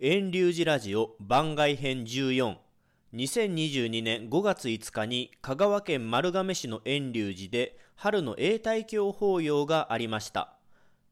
[0.00, 2.56] 遠流寺ラジオ番外編14
[3.14, 10.56] 2022年5月5日に香川県丸亀市の遠流寺で春の永代教法要がありました。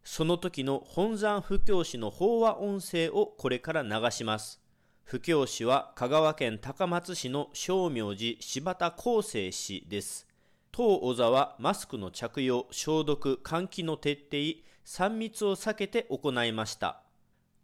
[0.02, 4.60] その時の本山布教師の法話音声をこれから流します。
[5.04, 10.26] 布教師は香川県高松市の正明寺柴田康生氏です。
[10.72, 17.01] 当小座はマスクの着用消毒換気の徹底3密を避けて行いました。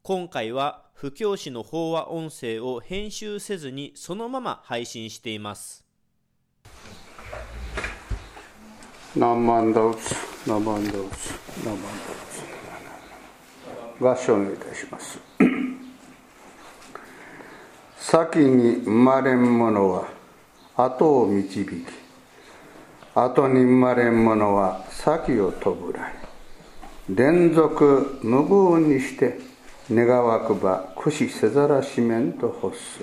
[0.02, 5.84] 今回は布教師の法話音声を編集せずにそのまま配信しています。
[9.16, 10.14] 何万打打つ
[10.46, 11.30] 何万打打つ
[11.64, 11.82] 何万
[14.00, 15.18] 打打つ合唱いたします。
[17.98, 20.08] 先に生まれん者は
[20.76, 21.84] 後を導き
[23.14, 26.14] 後に生まれん者は先を飛ぶらい
[27.10, 29.47] 連続無分にして
[29.90, 33.00] 願わくば駆使せざらしめんと欲す。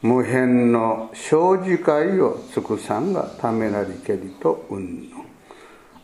[0.00, 5.24] 無辺の生じ会を尽くさんがためなりけりとうんの。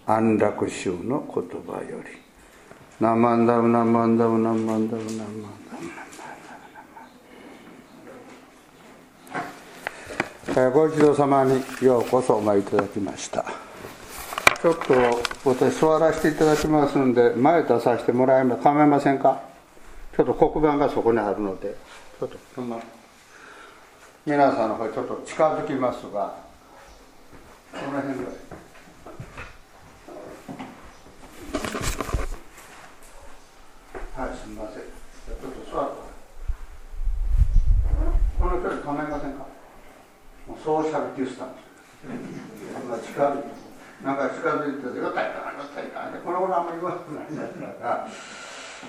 [0.07, 2.29] 安楽宗の言葉より。
[3.01, 5.77] ナマンダウナマンダウナマンダウナマンダ
[10.57, 13.45] ウナご一同様にようこそお参りいただきました
[14.61, 14.95] ちょっと
[15.49, 19.48] 私座らせていただきますんで前出させてもらえま構いませんか
[20.19, 21.77] ちょっと黒板がそこにあるので
[22.19, 22.83] ちょっとその
[24.27, 26.35] 皆さんの方ちょっと近づきますが
[27.73, 28.33] この辺ぐらい
[34.17, 34.83] はいすみません。
[34.83, 35.97] ちょっと座って。
[38.41, 39.47] この距離構いませんか？
[40.49, 41.63] もうソーシャルディスタンス。
[42.75, 43.49] こんな近づいて
[44.03, 48.09] なんか近づいてて「よったいかよったいか」この頃あんまり言わないんですが。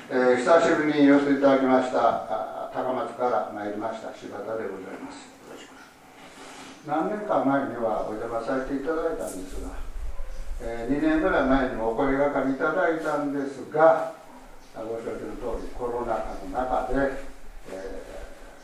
[0.09, 5.25] えー、久しぶりに寄せていただきました高松から参りました柴田でございます。
[6.85, 9.69] 何年か前にはお邪魔させていただいたんですが、
[10.61, 14.13] えー、2年ぐらい前にもお声がかりいただいたんですが
[14.75, 17.25] ご承知の通りコロナ禍の中で、
[17.73, 18.03] え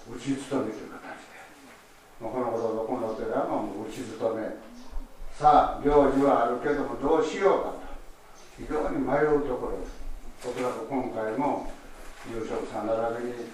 [0.07, 4.47] ー、打ち勤めという形でもうこの頃どこのお寺も打ち勤め。
[5.33, 7.81] さあ行事はあるけどもどうしようかと
[8.57, 10.04] 非常に迷うところです。
[10.45, 11.73] おそらく今回も
[12.29, 13.49] 優勝さん並びに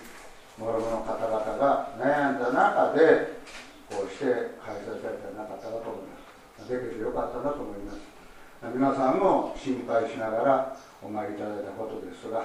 [0.59, 3.39] 諸々の方々が悩んだ中で
[3.87, 6.67] こうして開催されてなかったかと思います。
[6.67, 8.03] できてよかったなと思います。
[8.75, 12.43] 皆さんも心配しながらお参りいただいたことですが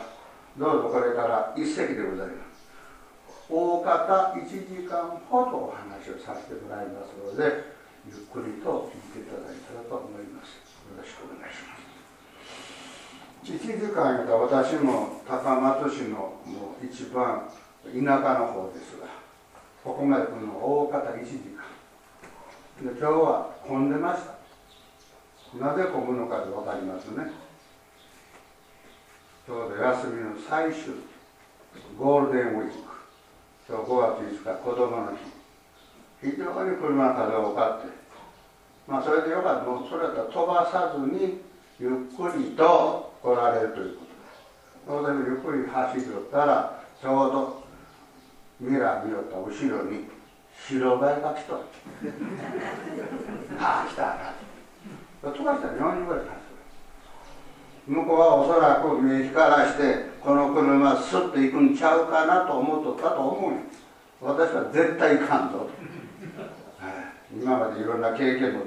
[0.57, 2.57] どうぞこれから一席でございます。
[3.51, 7.75] 大方1時間ほどお話をさせてもらいますので
[8.07, 11.87] ゆっくりと聞いていただいたらと思いますよろしくお願いします
[13.53, 17.49] 1時間やったら私も高松市のもう一番
[17.85, 19.07] 田舎の方ですが
[19.85, 21.63] ここまで来るの大方1時間。
[22.83, 25.65] で今日は混んでました。
[25.65, 27.31] なぜ混むのかで分かりますね。
[29.47, 30.95] ちょうど休みの最終
[31.97, 32.73] ゴールデンウィーク。
[33.69, 36.31] 今日5月5日子供の日。
[36.33, 37.87] 非常に車の数が多かって
[38.89, 39.65] まあそれでよかった。
[39.67, 41.41] もうそれだったら飛ばさずに
[41.79, 44.47] ゆっくりと来られるということです。
[44.87, 47.67] 当然ゆっくり走りよったらちょうど
[48.61, 50.07] ミラー見よった後ろに
[50.69, 51.61] 白バイが来とる。
[53.59, 55.33] ああ来たな。
[55.33, 56.31] 飛ばしたら4人ぐらい走
[57.89, 57.95] る。
[57.95, 63.81] 向こうはおそらく目光らしてこの車スッと行くんちゃうかなと思っとったと思うんです
[64.21, 65.71] 私は絶対行かんぞと、
[67.33, 68.65] 今までいろんな経験も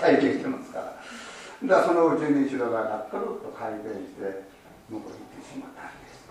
[0.00, 1.21] 体験してますから。
[1.68, 4.44] だそのうちに白ががくるっと回転して
[4.88, 6.26] 向こうに行ってしまったんです。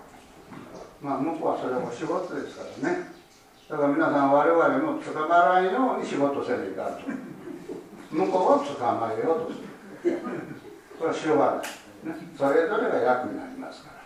[1.02, 3.08] まあ向こうはそれも仕事ですからね。
[3.70, 7.02] だから皆さん我々も捕まらんように仕事せねいかんと。
[8.12, 10.20] 向こうを捕まえようとする。
[11.00, 11.64] これはしょうが
[12.03, 14.02] ない、ね、それぞれが役になりますから。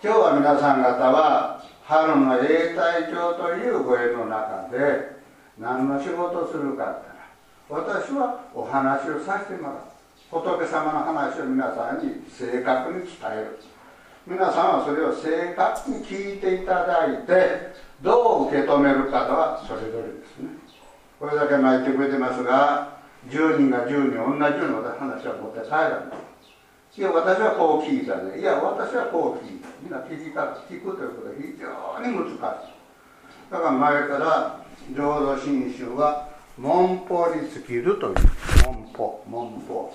[0.00, 5.16] 今日は皆さん方は春の永代教というご縁の中で
[5.58, 7.08] 何の仕事をするかって
[7.68, 9.97] 私はお話をさせてもらう。
[10.30, 13.58] 仏様の話を皆さんに正確に伝える。
[14.26, 17.72] 皆さんはそれを正確に聞いていただいて
[18.02, 20.50] どう受け止めるかとはそれぞれですね。
[21.18, 22.98] これだけ巻いてくれてますが
[23.30, 26.98] 10人が10人同じような話は持って帰らない。
[26.98, 28.38] いや私はこう聞いたね。
[28.38, 29.68] いや私はこう聞いた。
[29.80, 30.36] みんな聞き
[30.74, 32.38] 聞くということは非常に難しい。
[33.50, 34.60] だから前から
[34.94, 36.28] 浄土真宗は
[36.58, 38.14] 文法に尽きるという。
[38.64, 39.94] 文法文法。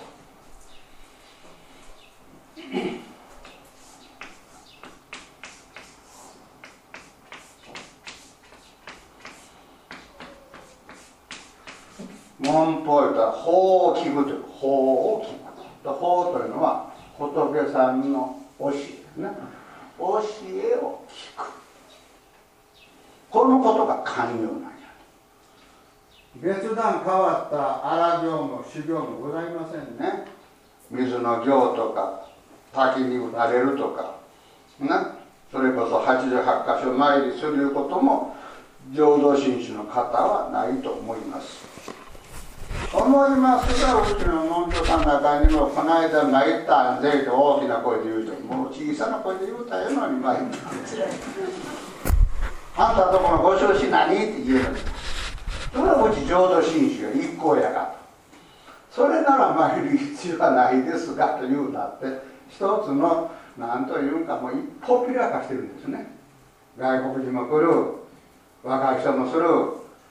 [12.40, 14.30] 文法と法を聞くと。
[14.30, 15.88] いう法を聞く。
[15.88, 19.28] 法というのは仏さんの教えですね
[19.98, 21.52] 教えを聞く。
[23.30, 24.70] このことが寛容なんや。
[26.36, 30.26] 別段変わった荒行も修行もございませんね。
[30.90, 32.33] 水の行とか
[32.74, 34.16] 滝に打たれるとか。
[34.80, 34.88] ね。
[35.52, 38.34] それこそ88箇所参りすることも
[38.92, 41.64] 浄土真宗の方はないと思います。
[42.92, 50.56] 思いますがうちの門徒さんの中にもこの間参ったんぜと大きな声で言うともう小さな声で言うたよのに参った
[52.76, 54.12] あんたとこのご承知何？
[54.12, 54.84] って言えるんです。
[55.72, 57.94] それはうち浄土真宗が一行やが
[58.90, 66.06] それなら参る必要はないですがというだって一つの何というかもう一歩ピラ化してるんですね。
[66.78, 67.68] 外国人も来る
[68.62, 69.44] 若い人もする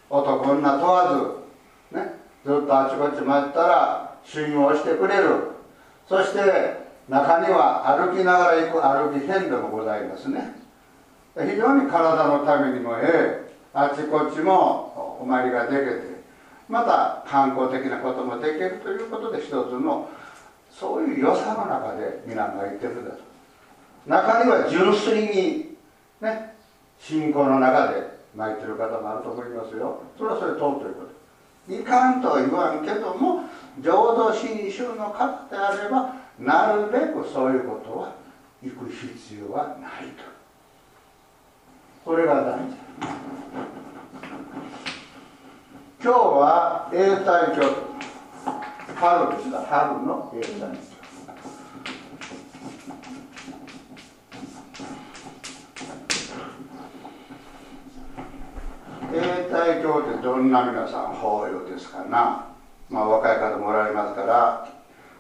[0.10, 1.44] 男女問わ
[1.92, 5.54] ずねずっとあちこち回ったら信用してくれる。
[6.08, 10.56] そして中には歩きながら行く歩き変でもございますね。
[11.36, 16.24] 非常に体のためにもええあちこちもお参りができて
[16.70, 20.10] また観光的なこともできるということで一つの
[20.74, 23.18] そういう良さの中で皆が言ってるんだと
[24.08, 25.76] 中には純粋に
[26.20, 26.56] ね
[27.00, 30.02] 信仰の中で参ってる方もあると思いますよ。
[30.18, 31.02] それはそれ通というこ
[31.68, 31.74] と。
[31.74, 33.44] いかんとは言わんけども
[33.80, 38.16] 浄土真宗の方であればなるべくそういうことは
[38.62, 40.24] 行く必要はないと。
[42.04, 42.76] これが大事
[46.04, 47.93] 今日は永代教
[49.04, 50.96] 春ですが春の永代教
[59.12, 62.46] 永代教ってどんな皆さん法要ですかな？
[62.90, 64.70] まあ若い方もおられますから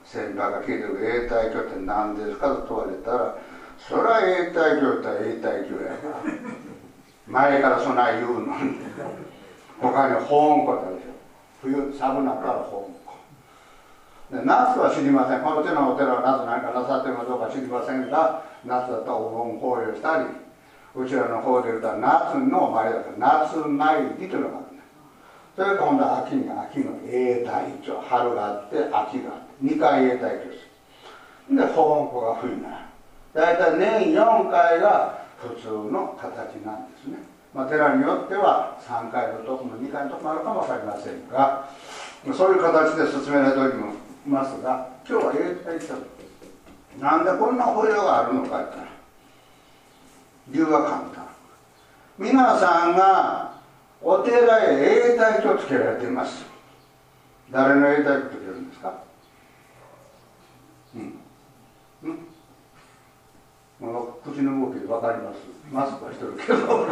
[0.06, 3.38] 先輩が聞いてる永代教って何ですかと問われたら
[3.78, 5.92] それは永代教って永代教や
[7.28, 8.78] 前からそんな言うのに。
[9.82, 10.96] 他に保温庫ってある。
[10.96, 11.10] でしょ
[11.62, 13.03] 冬寒なから保温庫
[14.34, 15.42] で夏は知りません。
[15.42, 20.26] この手のお寺は夏何かなさってるかどうか知りませんが夏だったらお盆法要したり
[20.96, 24.90] うちらの方で言うたら夏の前だから夏参りというのがあるんです
[25.56, 29.22] それから今度は秋に秋の永代長春があって秋があって
[29.62, 32.76] 2回永代ですで保温庫が冬になる。
[33.34, 37.18] 大体年4回が普通の形なんですね、
[37.54, 41.70] まあ、寺によっては3回のとこも2回のとこもあるかも分かりませんが
[42.32, 43.74] そういう形で進められており
[44.26, 45.96] ますが今日は永代長
[47.00, 48.78] なんでこんな保養があるのかって。
[50.50, 51.28] 理由は簡単。
[52.18, 53.54] 皆さんが
[54.02, 56.46] お寺へ永代とつけられています。
[57.50, 58.94] 誰の永代とつけるんですか？
[60.96, 61.20] うん。
[62.04, 62.20] うん。
[64.24, 65.38] 口の動きで分かります。
[65.72, 66.88] マスクはしてるけど。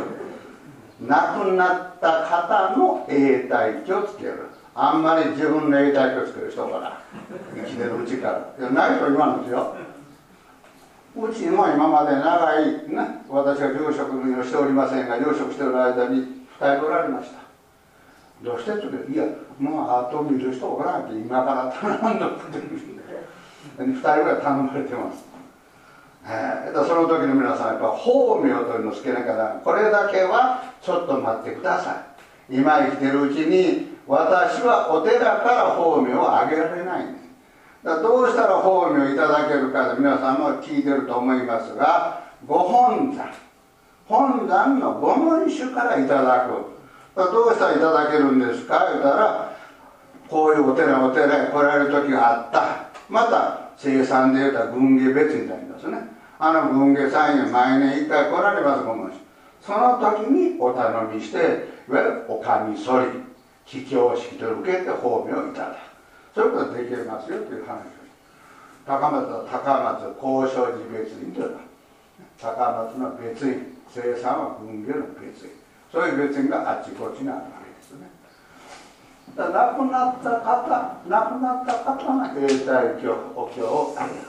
[1.02, 4.51] 亡くなった方の永代をつける。
[4.74, 7.02] あんまり自分の永代をつける人から
[7.56, 9.76] 生きてるうちからいやないと言わんですよ。
[11.14, 17.42] うちも今まで長い、ね、私は住職をしておりませんが住職してる間に2人おられました。
[18.42, 19.26] どうしてっていや
[19.60, 22.60] もうあと見る人おらんって今から頼んどくって
[23.78, 25.26] 2人ぐらい頼まれてます。
[26.24, 32.06] えー、その時の皆さんやっぱ法名というのをつけなきゃこれだけはちょっと待ってくださ
[32.50, 32.56] い。
[32.58, 37.22] 今生きてるうちに私はお寺から法名をあげられないんです。
[37.84, 43.32] だどうしたら法名いただけるか皆さんも聞いてると思いますがご本山。
[44.08, 46.72] 本山のご門種からいただく。
[47.16, 48.88] どうしたらいただけるんですか？
[48.92, 49.56] 言うたら
[50.30, 52.90] こういうお寺お寺へ来られる時があった。
[53.10, 55.98] また生産で言うたら軍芸別になりますね。
[56.40, 59.20] あの軍芸さんへ毎年一回来られますご門種
[59.62, 63.31] その時にお頼みしていわゆるお上そり。
[63.66, 65.78] 桔梗式と受けて法名をいただく。
[66.36, 68.02] そういうことができますよという話を。
[68.86, 71.56] 高松は高松交渉寺別院というの。
[71.56, 71.62] は
[72.40, 75.52] 高松の別院生産は軍芸の別院。
[75.92, 78.10] そういう別院があっちこっちにあるわけですね。
[79.36, 84.22] だ亡くなった方亡くなった方が永代経お経をあげる。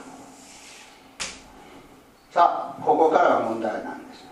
[2.31, 4.25] さあここからは問題なんです。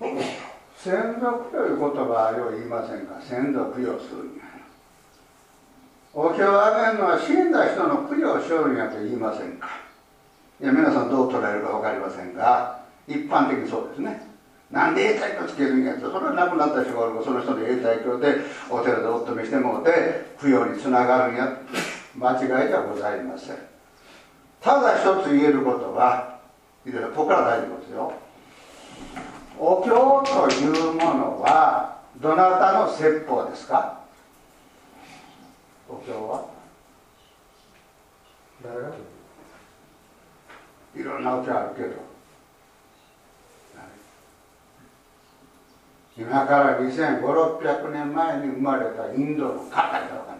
[0.00, 0.47] 先
[0.78, 3.20] 祖供養いう言葉を言いませんか？
[3.20, 4.30] 先祖供養する
[6.14, 9.68] お経をあげるのは死んだ人の供養しよるんやと言いませんか？
[10.60, 14.26] いや皆さんどう捉えるか分かりませんが一般的にそうですね。
[14.70, 18.36] なんで永代教つけるんやってそれは亡くなった人がおるその人の永代教で
[18.70, 19.90] お寺でお勤めしてもうて
[20.40, 21.58] 供養につながるんや。
[22.16, 23.56] 間違いじゃございません。
[24.60, 26.38] ただ一つ言えることは
[26.84, 26.90] こ
[27.24, 28.12] こから大事ですよ。
[29.60, 29.90] お経
[30.24, 34.00] というものはどなたの説法ですか？
[35.88, 36.46] お経は？
[38.62, 38.90] 誰が
[40.96, 42.08] いろんなお経あるけど。
[46.16, 50.36] 今から2500600年前に生まれたインドの方やか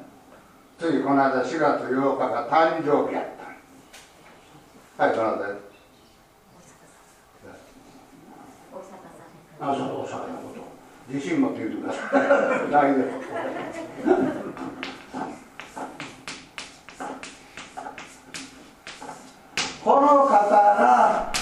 [0.76, 3.26] ついこの間4月8日が誕生日やっ
[4.96, 5.67] たはいどなたです
[9.60, 13.04] あそう大阪のこと自信持って言ってください大丈
[19.84, 21.32] この方が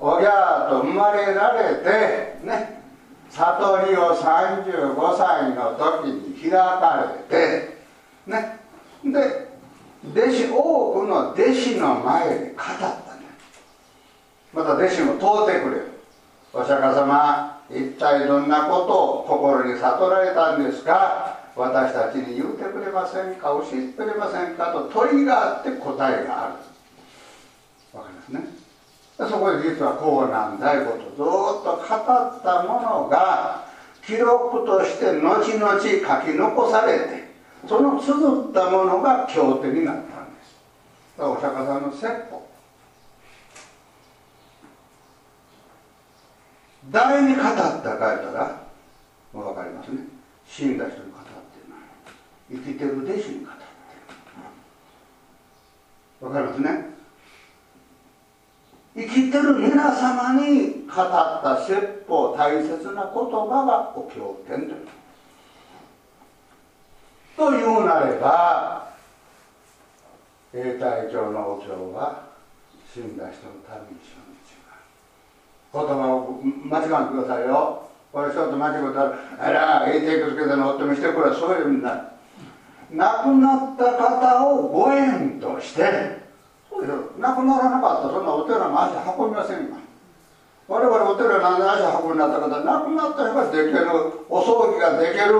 [0.00, 2.82] おぎゃーと生まれられてね
[3.30, 7.78] 悟りを35歳の時に開かれて
[8.26, 8.58] ね
[9.04, 9.48] で
[10.12, 13.22] 弟子多くの弟子の前で語ったね
[14.52, 15.87] また弟子も問うてくれる
[16.58, 21.38] お釈迦様一体どんなことを心に悟られたんですか？
[21.54, 23.50] 私たちに言うてくれませんか？
[23.50, 24.72] 教えてくれませんか？
[24.72, 26.54] と問いがあって答えがある。
[27.96, 28.58] わかりますね？
[29.18, 33.68] そこで実はこうなんだいことずっと語ったものが
[34.04, 35.86] 記録として後々書
[36.26, 37.34] き残されて
[37.68, 41.22] その綴ったものが経典になったんです。
[41.22, 42.37] お釈迦さんの説法
[46.90, 48.62] 誰に語ったか言ったら
[49.32, 50.00] 分かりますね。
[50.46, 51.28] 死んだ人に語って
[51.68, 52.60] ない。
[52.64, 53.38] 生きてる弟子に語ってる。
[56.20, 56.98] 分かりますね。
[58.96, 64.88] 生きてる皆様に語った説法大切な言葉がお経典という。
[67.36, 68.92] というなれば
[70.52, 72.30] 永代教のお経は
[72.92, 74.10] 死んだ人のためにし
[75.72, 77.88] 言葉を間違ってくださいよ。
[78.10, 82.00] これ一つ間違ったらあら永定教つけての夫めしてくれそういう意味になる。
[82.90, 86.16] 亡くなった方をご縁として
[87.18, 89.76] 亡くならなかったそんなお寺の足運びませんが
[90.68, 93.86] 我々お寺なんで足運びになった方亡くなった人ができる
[94.30, 95.38] お葬儀ができる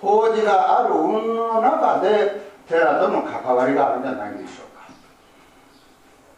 [0.00, 4.64] 法事がある運の中で寺との関わりがあるんじゃないでしょ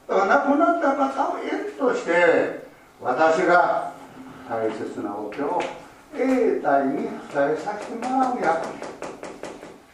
[0.09, 0.15] うか。
[0.15, 2.70] だから亡くなった方を縁として
[3.03, 3.95] 私が
[4.47, 5.59] 大切なお経を
[6.15, 8.75] 永代に伝えさせてもらう役目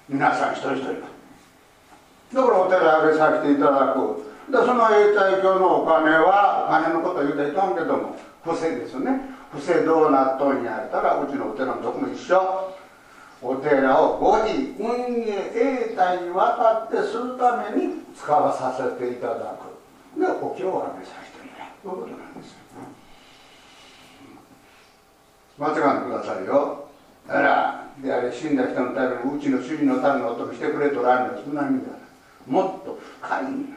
[0.08, 0.92] 皆さん一人一人。
[0.92, 4.26] がだからお寺あげさせていただく。
[4.50, 9.20] でその永代教のお金はお金のこと言うといかんけども伏せですよね。
[9.52, 12.74] 伏せどうなっとんやったらうちのお寺のとこも一緒。
[13.40, 20.18] お寺をご自運営永代にわたってするために使わさせていただく。
[20.18, 21.68] でお経をあげさせてもらう。
[21.82, 22.55] ということなんです。
[25.58, 26.88] 間違ってくださいよ。
[27.28, 31.92] あらであれ死んだ人のためにうちの主人のための音してくれとらんのそんな意味だ。
[32.46, 33.74] もっと深いん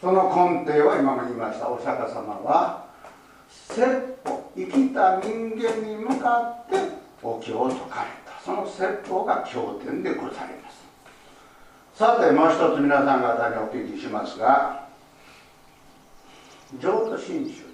[0.00, 2.86] その根底は今も言いましたお釈迦様は
[3.48, 6.76] 説法生きた人間に向かって
[7.22, 8.40] お経を説かれた。
[8.42, 10.80] その説法が経典でございます。
[11.94, 14.88] さてもう一つ皆さん方にお聞きしますが
[16.80, 17.69] 浄土真宗。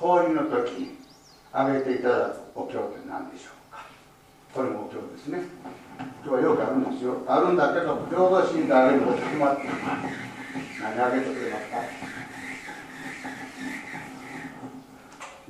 [0.00, 0.96] 法事の時に
[1.52, 3.84] 挙げていただくお経って何でしょうか？
[4.54, 5.42] これもお経ですね。
[6.24, 7.16] 今日はよくあるんですよ。
[7.26, 9.62] あるんだけど浄土真であげること決まって
[10.80, 11.78] 何あげてくれますか？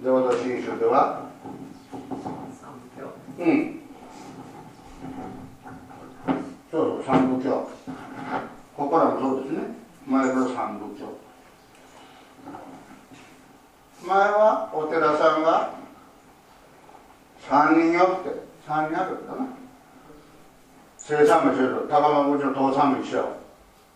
[0.03, 1.29] 浄土真宗では？
[3.39, 3.81] うん。
[6.71, 7.51] そうそう三部教
[8.77, 9.59] ここからもそうですね。
[10.07, 11.07] 前から三部教
[14.07, 15.75] 前はお寺さんが
[17.49, 18.31] 3人よって
[18.67, 19.47] 3人あるんだな。
[20.97, 23.25] 生産も一緒高間口の父さんも一緒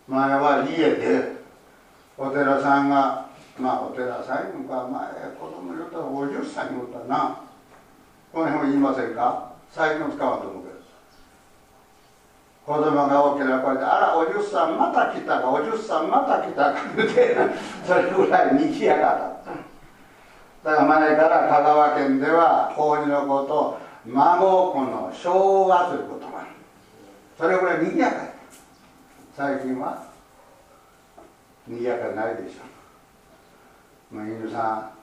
[0.07, 1.37] 前は家で
[2.17, 7.39] お寺さんがまあお寺さんいうか前子供言うたら50歳に言うたな。
[8.33, 9.53] この辺も言いませんか？
[9.71, 10.73] 最近の使わんと思うけど。
[12.65, 17.37] 子供が大きな声で「あらおじゅっさんまた来たかおじゅっさんまた来たか」って
[17.85, 19.72] それぐらいにぎやかだった。
[20.63, 26.47] だから前から香川県では法事のこと孫子の昭和という言葉
[27.37, 28.33] それぐらい賑やか
[29.35, 30.07] 最近は
[31.67, 32.59] 賑やかないでしょ
[34.13, 34.93] う、まあ、犬さ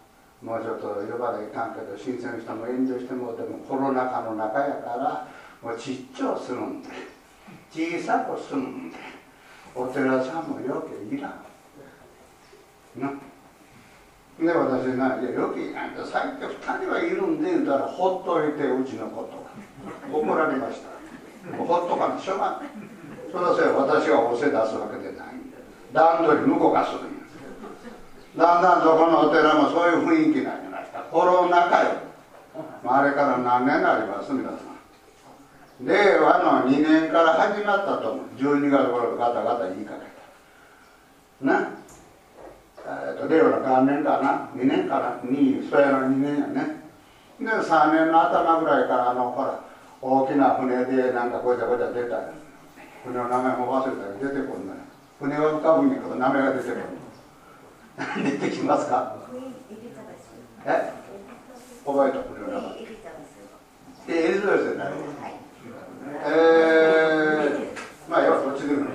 [0.43, 5.29] んもうちょっと呼ばないかんけど新鮮の人も遠慮してもでもコロナ禍の中やから
[5.63, 6.89] もうちっちゃするんで
[7.71, 8.97] 小さくするんで
[9.75, 11.33] お寺さんもよけいらん
[12.97, 13.30] な
[14.41, 22.59] で私な「いやよきなんて最低2人はいるんで」言うたらほっといてうちのこと怒られましたほっとかんしょうがない
[23.31, 25.27] それはそれ私がお世出すわけでない
[25.93, 27.37] 段取り向こうがするんです
[28.37, 31.91] だんだんそこのお寺もそういう雰囲気になりましたコロナ禍よ
[32.85, 34.71] あれから何年になります皆さん
[35.83, 38.27] 令和の2年から始まったと思う。
[38.37, 40.01] 12月頃ガタガタ言いかけ
[41.41, 41.47] た。
[41.47, 41.80] な？
[42.91, 44.51] えー、と令和の元年かな。
[44.55, 45.21] 2年かな。
[45.25, 46.81] 2そやの2年やね。
[47.39, 49.61] で3年の頭ぐらいからあのほら
[50.03, 52.19] 大きな船でなんかごちゃごちゃ出た。
[53.05, 54.81] 船の名前も忘れたら出てこんのよ。
[55.19, 59.17] 船は浮かぶんやけど名前が出てこん出てきますか？
[60.67, 60.93] え？
[61.87, 62.79] 覚えた船の名前。
[64.09, 64.93] エリザベスじゃない。
[66.25, 68.87] えー、まあよどっちでも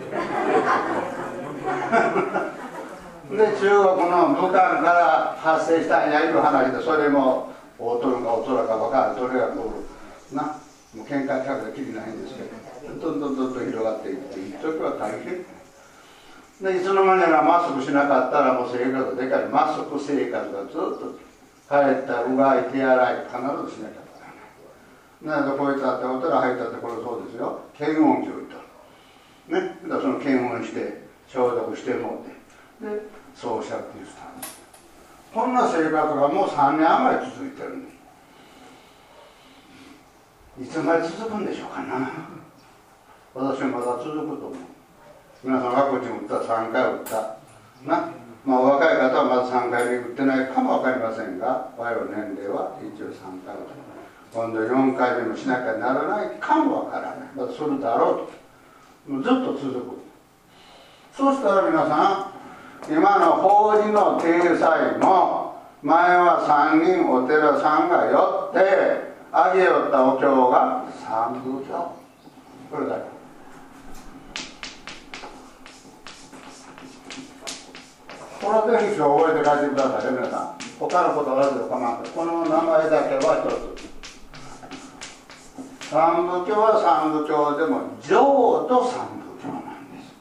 [3.32, 9.84] で中国の武漢から発生したんやいう話でそれも大人か大人か分からんそれがこ
[10.32, 10.44] うな
[10.94, 12.44] もう喧嘩客できりないんですけ
[12.88, 15.46] どどんどんどんどん広がっていって一時は大変。
[16.62, 19.46] でいつの間にかマスクしなかったらもう生活でかい。
[19.50, 21.18] マスク生活がずっと
[21.68, 24.06] 帰ったうがい手洗い必ずしなきゃ
[25.26, 27.62] なるほどこいつあってお寺入ったってこれそうですよ。
[27.74, 28.56] 検温器置いと
[29.52, 29.80] ね。
[29.90, 32.35] だその検温して消毒してもって。
[32.82, 33.02] で
[33.36, 34.60] そうおっしゃって言ってたんです。
[35.34, 37.96] こんな生活がもう3年余り続いてるんです。
[40.64, 42.10] いつまで続くんでしょうかな。
[43.34, 44.54] 私はまだ続くと思う。
[45.44, 47.38] 皆さんワクチン打った3回打った。
[47.86, 48.10] な。
[48.46, 53.76] まあ若い方はまだ3回目打ってないかも分かりませんが我々年齢は一応3回打った
[54.34, 57.30] 今度4回目もしなきゃならないかもわからない。
[57.36, 58.28] またするだろ
[59.08, 59.12] うと。
[59.12, 59.98] もうずっと続く。
[61.16, 62.35] そうしたら皆さん
[62.88, 71.74] 今の法事の体裁も前は3人お寺さんがよってあげよったお経が三部経
[72.72, 73.16] これだけ
[78.46, 80.56] これぜひ覚えて帰ってください皆さん。
[80.80, 83.50] 他のことは忘れて構わないこの名前だけは一
[83.82, 83.90] つ。
[85.90, 90.14] 三部経は三部経でも浄土三部経なんです。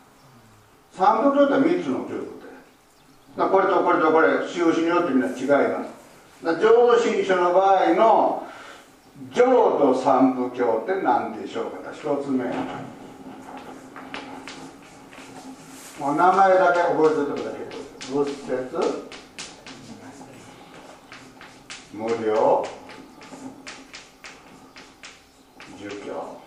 [0.96, 2.33] 三部経って三つの経
[3.36, 5.90] これとこれとこれ収支によってみんな違います。
[6.60, 8.46] 浄土真宗の場合の
[9.32, 9.44] 浄
[9.78, 12.44] 土三部経って何でしょうか一つ目。
[15.98, 17.60] もう名前だけ覚えておいてください
[18.12, 18.78] 仏説。
[21.92, 22.66] 無料
[25.78, 26.40] 儒教。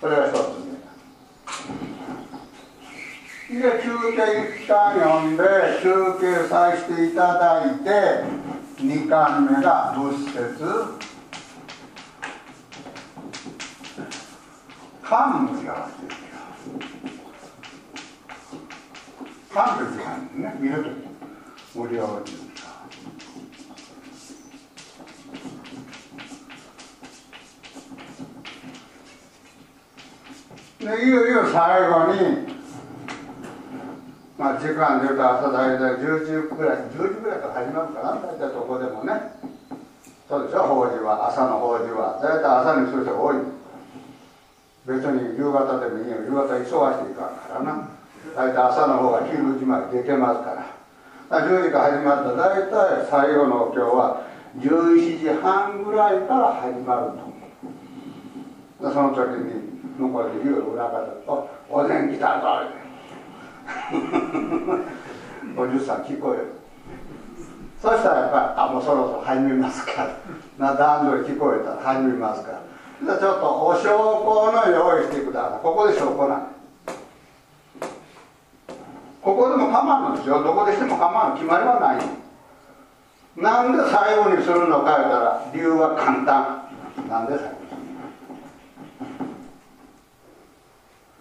[0.00, 0.78] これが一つ目。
[3.48, 5.42] で休憩期間読んで
[5.82, 7.88] 休憩させていただいて
[8.82, 11.08] 2巻目が仏説
[15.02, 15.72] 漢無量
[19.50, 22.48] 漢という漢ね見るとき無料儒
[30.80, 31.26] でいよ。
[31.26, 31.50] いよ。
[31.50, 32.57] 最後に
[34.38, 39.34] まあ、時間でいうと朝大体10時ぐらい10時ぐらいから始まるかな大体どこでもね。
[40.28, 41.26] そうでしょ法事は。
[41.28, 42.22] 朝の法事は。
[42.22, 43.36] 大体朝にする人が多い。
[44.86, 46.22] 別に夕方でもいいよ。
[46.22, 46.70] 夕方忙し
[47.10, 47.90] いからな。
[48.36, 51.42] 大体朝の方が昼時まで出てますから。
[51.42, 54.22] 10時から始まった大体最後のお経は
[54.56, 57.18] 11時半ぐらいから始まる
[58.86, 58.92] と。
[58.92, 62.87] その時に向こうで言う裏方と「お膳来たぞ」って
[65.56, 66.44] おじさん聞こえる？
[67.80, 70.16] そしたらやっぱりあもうそろそろ始めますから。
[70.58, 71.70] な段取り聞こえた？
[71.74, 72.60] ら始めますから。
[73.04, 75.60] じゃあちょっとお証拠の用意してください。
[75.62, 76.48] ここで証拠なん
[79.22, 82.04] ここでも構わんのですよどこでしても構わん決まりはない。
[83.36, 86.64] なんで最後にするのか言ったら理由は簡単。
[87.08, 87.57] なんで最後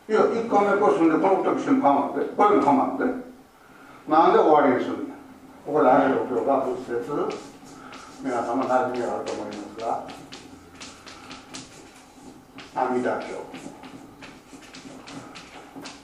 [0.09, 3.03] いや1回目こうすんでこの時しても構わんでこれも構わんで
[4.07, 5.09] なんで終わりにするん。
[5.09, 5.13] だ
[5.65, 7.11] ここであるお経が仏説
[8.23, 10.07] 皆様馴染みがあると思いますが。
[12.73, 13.25] 阿弥陀経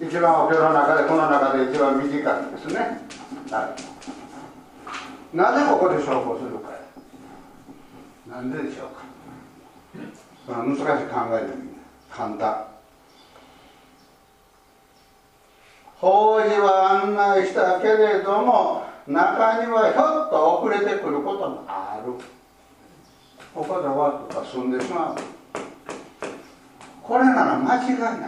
[0.06, 3.08] 一番お経の中でこの中で一番短いですね。
[3.50, 3.74] なる
[5.34, 6.72] なぜここで証拠するか
[8.28, 9.04] なんででしょうか。
[10.46, 11.54] その難しい考えで
[12.10, 12.73] 簡単。
[16.04, 22.12] 法事は案内したけれども中にはひょっと遅れてくることもある。
[23.56, 25.16] ここで終わったら済んでしまう。
[27.02, 28.20] これなら間違いない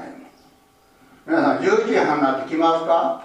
[1.28, 3.24] 皆さん11時半になって来ますか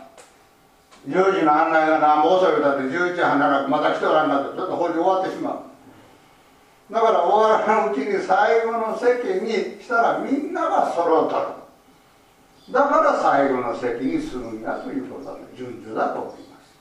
[1.08, 5.62] ？10時の案内が何ぼ遅いだって11時半ならまた人らになってちょっと法事終わってしま
[6.90, 6.92] う。
[6.92, 9.06] だから終わらんうちに最後の席
[9.44, 11.59] にしたらみんなが揃うとる。
[12.72, 16.78] だから最後の席に住むんやということの順序だと思います。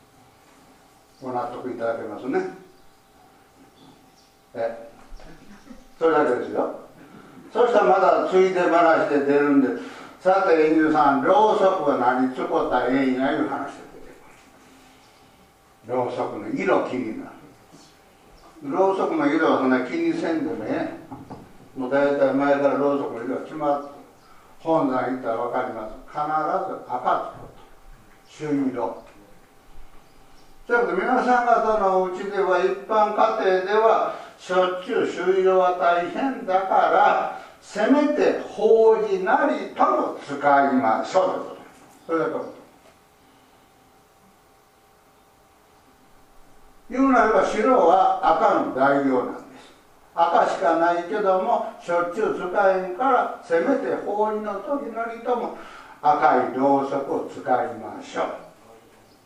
[1.21, 2.41] ご納得いただけますね。
[4.53, 4.89] え
[5.97, 6.79] それだけですよ。
[7.51, 9.67] そしたらまだついで話で出るんで
[10.19, 14.13] さて遠慮さんろうそくは何つこったらええんやいう話で出て
[15.87, 15.95] くる。
[15.95, 17.31] ろうそくの色気になる。
[18.63, 20.95] ろうそくの色はそんな気にせんでもえ
[21.75, 21.79] え。
[21.79, 23.98] もう大体前からろうそくの色は決まって
[24.61, 25.93] 本山行ったら分かります。
[26.07, 27.49] 必ず赤と
[28.27, 29.03] 朱色
[30.67, 41.55] ということ皆さん方のうちでは一般家庭ではしょっちゅう朱色は大変だからせめて法事なりとも使いましょ
[42.07, 42.07] う。
[42.07, 42.49] ということ。
[42.49, 42.53] それだと
[46.89, 49.48] 言うならば白は赤の代用なんです
[50.19, 55.57] 赤しかないけどもしょっちゅう使えんからせめて法事の時なりとも
[56.01, 58.25] 赤いろうそくを使いましょう。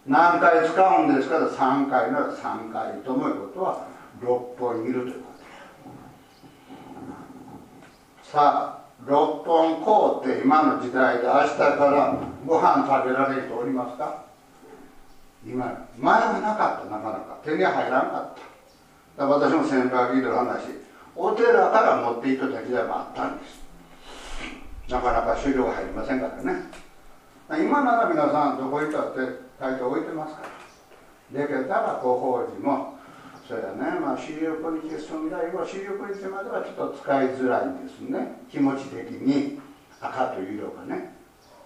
[0.06, 3.88] 何回使うんですから3回なら3回ともいうことは
[4.21, 5.32] 6本いるというこ
[8.23, 8.29] と。
[8.29, 9.84] さあ6本
[10.23, 14.25] 買うって今の時代で明日からご飯食べられる人おりますか？
[15.43, 17.39] 今前はなかったなかなか。
[17.43, 18.53] 手に入らなかった。
[19.15, 20.62] 私も先輩が聞いてる話
[21.15, 23.62] お寺から持っていった時代もあったんです。
[24.89, 26.63] なかなか収量が入りませんからね。
[27.49, 29.19] 今なら皆さんどこ行ったって
[29.60, 31.39] 大抵置いてますから。
[31.39, 32.97] できたらご法事も
[33.47, 38.41] それはねまあ四十九日住んだ以後四十九日まではちょっと使いづらいんですね。
[38.52, 39.60] 気持ち的に
[40.02, 41.13] 赤という色がね。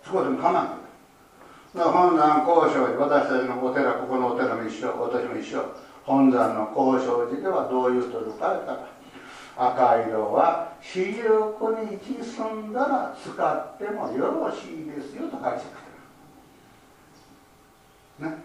[0.03, 0.87] そこでも構わない
[1.79, 5.63] 本山交渉寺私たちのお寺ここのお寺も一緒私も一緒。
[6.07, 8.87] 本山の交渉寺ではどういうとるかやったら
[9.57, 15.51] 赤色は四十九日住んだら使ってもよろしいですよと書いてあ
[18.21, 18.37] るね。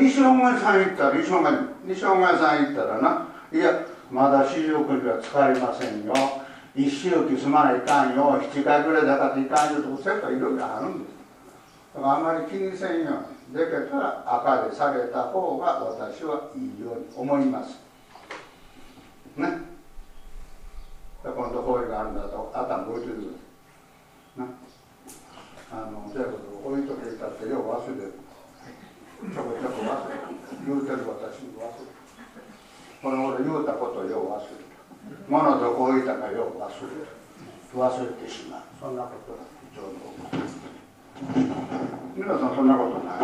[0.00, 3.28] 西本願さん行ったら西本願西本願さん行ったらな。
[3.52, 6.12] いやまだ四十九日は使いませんよ。
[6.74, 8.40] 一周期住まないかんよ。
[8.52, 11.12] 七回ぐらいだからいかんよとかそういろいろあるんです。
[11.94, 13.37] だからあんまり気にせんように。
[13.52, 17.80] できたら赤で下げた方が私はいいように思います。
[19.36, 19.48] ね。
[21.24, 23.32] 今度こういがあるんだと頭置いてる
[24.36, 24.46] な
[25.72, 28.12] あのそういうこと置いとけたってよう忘れる。
[29.18, 30.20] ちょこちょこ忘れる。
[30.66, 31.90] 言うてる私も忘れる。
[33.02, 34.68] この俺言うたことをよう忘れる。
[35.28, 37.08] 物どこ置いたかよう忘れる。
[37.74, 38.62] 忘れてしまう。
[38.80, 39.38] そんなことが
[39.72, 43.18] 非常に多く皆さんそんなことない。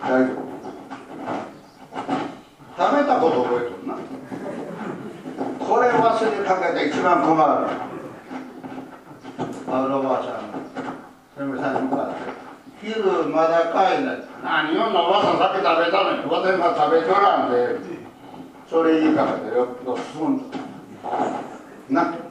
[0.00, 0.46] 大丈夫。
[2.78, 3.98] 食べたこと覚えとるな。
[5.58, 5.98] これ忘
[6.30, 7.42] れかけて一番困る。
[9.66, 12.14] あのおばあちゃんの嫁さんに向かって
[12.86, 17.76] 昼まだ帰んない何よんなおばあさんさっき食べたのに私が食べとらんで
[18.70, 20.58] それ言いかけてよっぽど進んだ
[21.90, 22.21] な。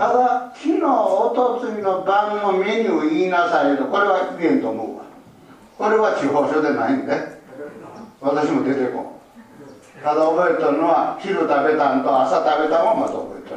[0.00, 5.04] ただ昨日おとついの晩のメニュー言いなさいとこれは言えんと思うわ。
[5.76, 7.12] これは地方書でないんで。
[8.18, 9.06] 私も出てこん。
[10.02, 13.52] ただ覚えてるのは昼食べたんと朝食べたもんまた覚えて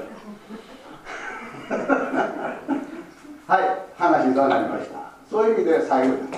[1.69, 1.79] る。
[3.47, 3.62] はい
[3.97, 4.99] 話となりました。
[5.32, 6.29] そういう意味で最後です。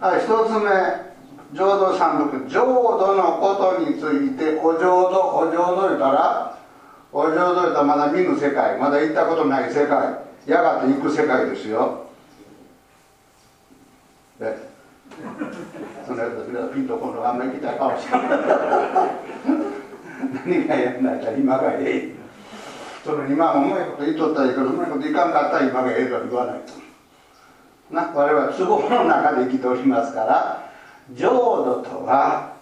[0.00, 6.61] はい一つ目浄土三六浄土のことについてお浄土お浄土言ったら
[7.12, 12.06] お浄土言ったらまだ見ぬ世界まだ行ったことない世界やがて行く世界ですよ。
[14.40, 14.56] で
[16.06, 18.28] そのやつピンとこのあんまり行きたいかもしれない。
[20.46, 22.22] 何がやんないか今がええ。
[23.04, 26.60] その今うまいこと言っとったらいいけどうまいこといかんかったら今がええとは言わない。
[26.60, 26.72] と
[27.94, 30.70] な我々は都合の中で生きておりますから
[31.12, 32.54] 浄土とは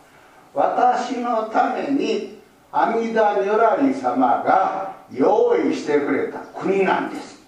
[0.53, 2.40] 私のために
[2.73, 7.41] 阿弥陀如来様が用意してくれた国なんです。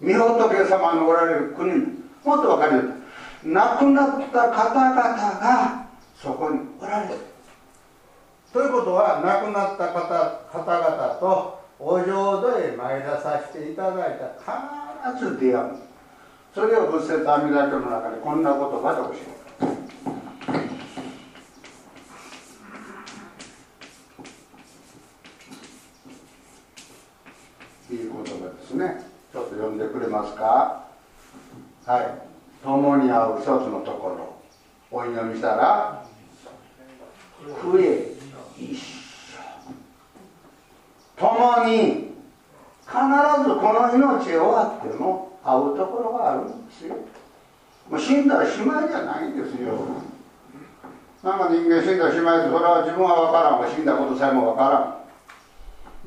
[0.00, 1.70] 御仏様のおられる国
[2.24, 2.82] もっと分かるよ
[3.44, 7.14] うに亡くなった方々がそこにおられる。
[8.52, 14.28] ということは亡くなった方々とお浄土へ参らさせていただいた
[15.12, 15.76] 必ず出会う。
[16.54, 19.44] それを仏説阿弥陀経の中でこんな言葉で教える
[27.90, 28.24] いい言葉で
[28.63, 29.04] すね。
[29.32, 30.84] ちょっと読んでくれますか？
[31.86, 32.18] はい。
[32.62, 34.34] 共に会う一つのところ。
[34.90, 36.04] お祈りしたら
[37.62, 38.12] 増え
[38.58, 38.82] 一緒。
[41.16, 42.14] 共に
[42.86, 46.96] 必ずこの命終わっても会うところがあるんですよ。
[47.90, 49.78] もう死んだらしまいじゃないんですよ。
[51.22, 53.70] なんか人間死んだらしまいってそれは自分は分からん。
[53.74, 54.68] 死んだことさえも分か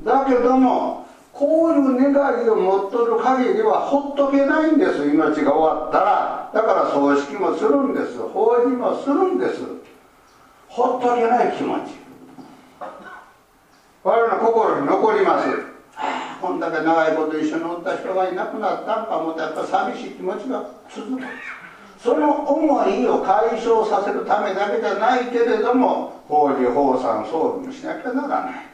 [0.00, 0.24] らん。
[0.24, 1.07] だけども
[1.38, 5.06] こういう願いを持っとる限りはほっとけないんです。
[5.06, 6.50] 命が終わったら。
[6.52, 8.18] だから葬式もするんです。
[8.18, 9.60] 法事もするんです。
[10.66, 11.94] ほっとけない気持ち。
[14.02, 15.48] 我々の心に残ります。
[16.40, 21.22] こんだけ長いこと一緒におった人がいなくなったんかもとやっぱ寂しい気持ちが続く。
[22.02, 28.67] その思いを解消させるためだけじゃないけれども法事法産葬儀もしなきゃならない。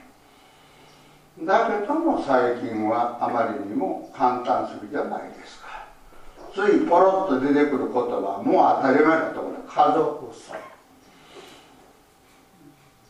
[1.43, 5.85] だけども最近はあまりにも簡単すぎじゃないですか。
[6.55, 10.55] ついポロッと出てくる言葉もう当たり前だところ家族葬。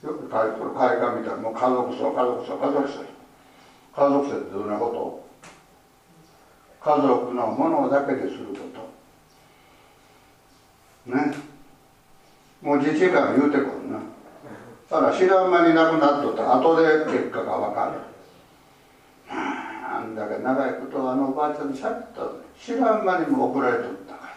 [0.07, 3.05] よく書いてる海外見たらもう家族葬家族葬家族葬。
[3.95, 5.25] 家族葬ってどんなこと？
[6.83, 8.55] 家族のものだけでするこ
[11.07, 11.15] と。
[11.15, 11.35] ね。
[12.63, 14.01] もう自治会が言うてくるな。
[14.91, 18.14] だから知らん間に亡くなっとったら後で結果が分かる。
[20.05, 22.23] んだけ長いことあのおばあちゃんにしゃべった
[22.59, 24.35] 知らん間にも送られとったから。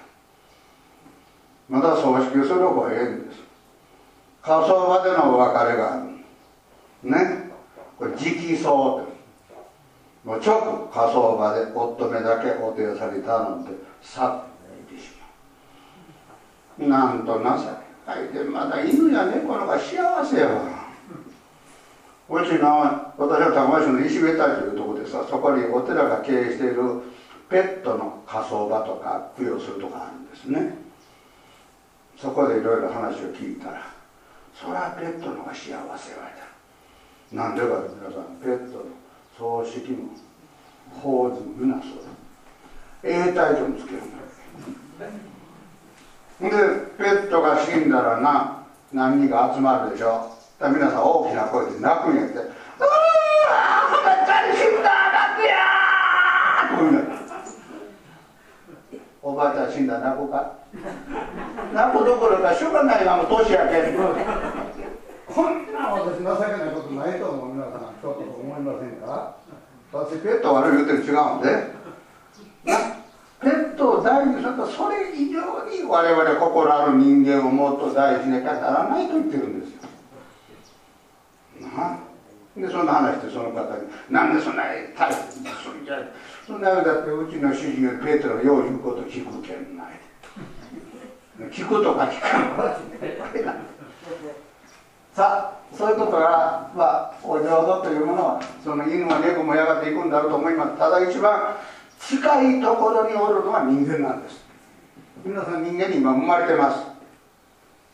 [1.70, 3.42] また葬式する方がええんです。
[4.42, 6.04] 火葬場でのお別れがある
[7.04, 7.52] ね。
[7.98, 9.08] これ直葬
[10.24, 15.12] もう直火葬場で夫めだけお手さに頼んでさっといてし
[16.80, 16.90] まう。
[16.90, 18.34] なんと情けない。
[18.34, 20.50] でまだ犬や猫の方が幸せよ
[22.30, 27.02] うちの私は高松市の石部隊というとこでさそこにお寺が経営している
[27.50, 30.76] ペットの火葬場とか供養するとかあるんですね。
[32.18, 33.82] そこでいろいろ話を聞いたら
[34.54, 35.98] それはペットの方が幸せわい
[37.32, 38.86] だなんでか皆さんペットの
[39.38, 40.10] 葬式も
[41.02, 41.84] 法事みなそう。
[43.04, 45.08] だ永代ともつけるんだ
[46.40, 46.50] で
[46.98, 50.37] ペットが死んだらな何人か集まるでしょ。
[50.60, 57.18] だ皆さん大きな声で泣くんやって「うわー赤ちゃん死んだ泣くやー!」こういうの。
[59.22, 60.52] おばあちゃん死んだら泣くか？
[61.74, 64.02] 泣くどころかしょうがないがもう年やけんこ
[65.50, 67.82] んな私情けないことないと思う皆さん。
[68.02, 69.36] ちょっと思いませんか？
[69.94, 71.78] 私ペット悪い言うてる違うんで。
[73.40, 75.40] ペットを大事にするとそれ以上
[75.70, 79.77] に我々心ある人間をもっと大事にならないと言ってるんですよ
[81.62, 82.00] な。
[82.58, 84.64] でそんな話してその方に「なんでそんな
[84.98, 86.00] 大切なそれじゃ
[86.46, 89.88] そんなだってうちの主人よりペットのよう言うこと聞くけんない
[91.52, 92.78] 聞くとか聞かん話
[95.14, 100.78] さあそういうことが、まあ、お浄土というものはその犬は猫もやがていくんだろうと思います。
[100.78, 101.58] ただ一番
[102.00, 104.46] 近いところにおるのは人間なんです。
[105.26, 106.97] 皆さん人間に今生まれてます。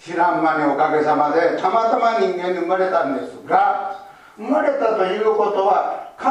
[0.03, 6.27] 知らん間におかげさまでたまたま人間に生まれたんですが生まれたということは必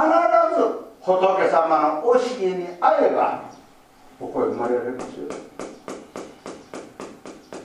[0.61, 3.51] ず仏様の教えに会えば
[4.21, 5.27] ここへ生まれられますよ。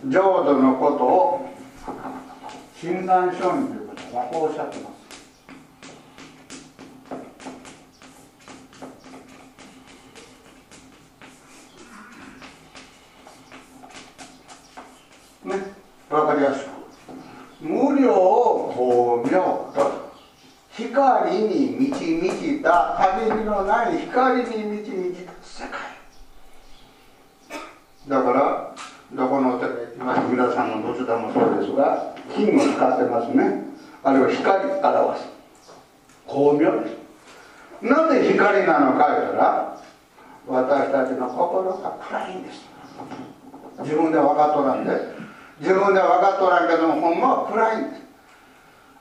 [0.08, 1.50] 浄土のことを
[2.82, 4.98] 親鸞聖人という方はこうおっしゃってます。
[15.48, 16.70] ね、わかりやすく。
[17.60, 19.42] 無料光明
[19.76, 20.08] と
[20.72, 25.26] 光に満ち満ちた限りのない光に満ち満ち。
[25.26, 25.80] た世界。
[28.08, 28.74] だから
[29.12, 33.64] どこのお寺行きまして皆さんの仏壇もそうですが金を使ってますね。
[34.04, 35.28] あれは光表す。
[36.26, 36.98] 光明です
[37.82, 39.82] なぜ光なのか言ったら
[40.48, 42.66] 私たちの心が暗いんです。
[43.80, 45.27] 自分で分かっとらんで。
[45.60, 48.02] 自分で分かっとらんけどもほんまは暗いんです。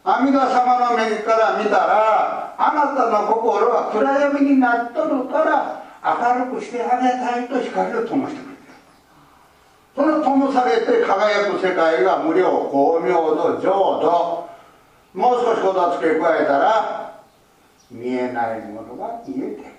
[0.04, 8.76] 阿弥陀様の目から見たらあなたの心は暗闇になっとるから明るくしてあげたいと光を灯してくれてる。
[9.96, 14.46] その灯されて輝く世界が無料光明度浄土。
[15.14, 17.22] もう少しこと付け加えたら
[17.90, 19.72] 見えないものが見えてくる。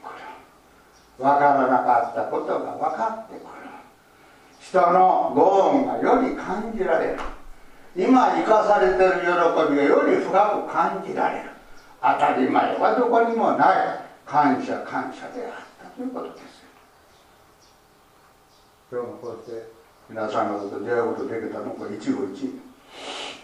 [1.17, 3.56] 分からなかったことが分かってくる。
[4.69, 7.19] 人のご恩がより感じられる
[7.95, 11.49] 今生かされてる喜びがより深く感じられる
[12.01, 13.77] 当たり前はどこにもない
[14.25, 16.67] 感謝感謝であったということです
[18.91, 19.71] 今日もこうして
[20.09, 22.51] 皆さん方と出会うことできたのこれ一期一会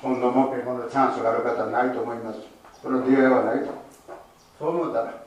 [0.02, 2.40] 今度もこのチャンスがある方はないと思います
[2.84, 3.72] この出会いはないと
[4.60, 5.24] そう思ったら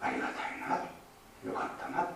[0.00, 2.06] ありがたいなよかったな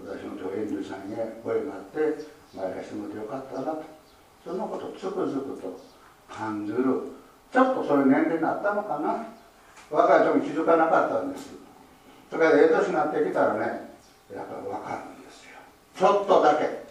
[0.00, 3.82] 私のと遠慮さんへ声があって参らしてもらってよかったなと。
[4.44, 5.80] そのことをつくづくと
[6.30, 6.84] 感じる。
[7.52, 9.26] ちょっとそういう年齢になったのかな。
[9.90, 11.50] 若い時気づかなかったんです。
[12.30, 13.60] それからええ年になってきたらね
[14.34, 15.58] やっぱり分かるんですよ。
[15.96, 16.84] ちょっとだけ。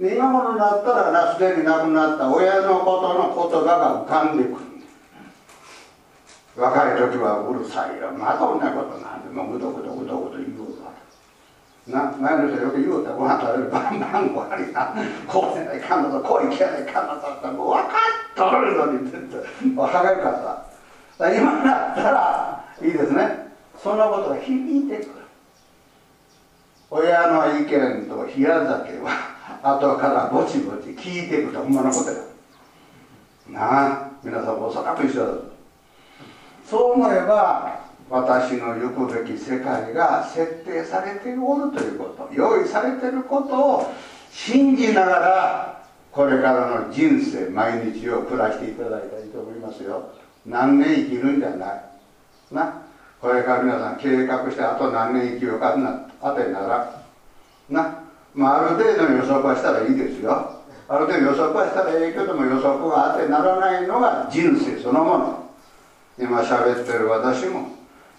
[0.00, 4.56] 今頃になったらなすでに亡くなった親のことの言葉が浮かんでくる。
[6.56, 8.10] 若い時はうるさいよ。
[8.12, 10.69] まだこんなことなんでもうぐどぐどぐどぐど言う。
[11.90, 14.94] な前の人よく言うたご飯食べる番番号ありな
[15.26, 17.96] こうせないかんのとこういけないかんのとってもう分か
[18.34, 19.42] っとるのに全然
[19.76, 23.50] 歯がゆかった今になったらいいですね。
[23.82, 25.20] そのことが響いてくる。
[26.90, 29.10] 親の意見と冷や酒は
[29.62, 32.16] 後からぼちぼち聞いていくとほんまのことよ
[33.48, 35.32] なあ皆さんおそらく一緒だ
[36.68, 43.94] そう思えば私の行くべき世界が設定されておるということ用意されていることを
[44.32, 50.10] 信じながらこれからの人生毎日を暮らしていただいたらいいと思いますよ。
[50.44, 51.82] 何年生きるんじゃない？
[52.50, 52.82] な？
[53.20, 56.08] これから皆さん計画してあと何年生きようかな？
[56.20, 57.04] あてなら
[57.68, 58.02] な？
[58.34, 60.56] まあ、ある程度の予測はしたらいいですよ。
[60.88, 65.50] ある程度予測はしたらええけども予測が当てならないのが人生そのもの。
[66.18, 67.68] 今喋ってる私も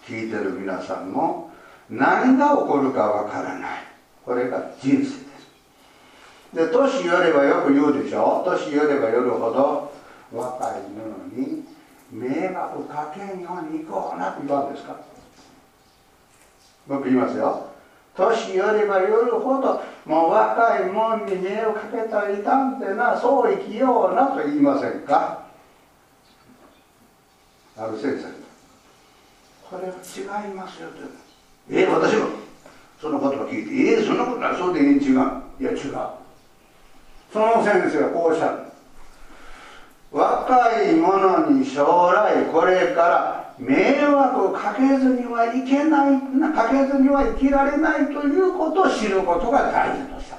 [0.05, 1.51] 聞いてる皆さんも
[1.89, 3.69] 何が起こるかわからない。
[4.25, 5.21] これが人生です。
[6.53, 8.43] で年寄ればよく言うでしょ？
[8.45, 9.93] 年寄ればよるほど
[10.33, 11.65] 若い者に
[12.11, 14.95] 迷惑かけんように行こうなと言わんですか？
[16.87, 17.67] 僕言いますよ。
[18.15, 25.43] 年寄ればよるほどもう若いもんに目をかけたらいかんてなそう生きようなと言いませんか？
[27.77, 28.40] ある先生。
[29.71, 29.93] これは
[30.43, 30.95] 違いますよと。
[31.71, 32.27] え私も
[32.99, 34.55] その言葉聞いてえそんなことない。
[34.57, 35.19] そうでいい違う。
[35.61, 35.79] いや違う。
[37.31, 38.57] その先生はこうおっしゃる。
[40.11, 46.19] 若い者に将来これから迷惑をかけずにはいけない
[46.53, 50.35] かけずには生きられないということを知ることが大事とした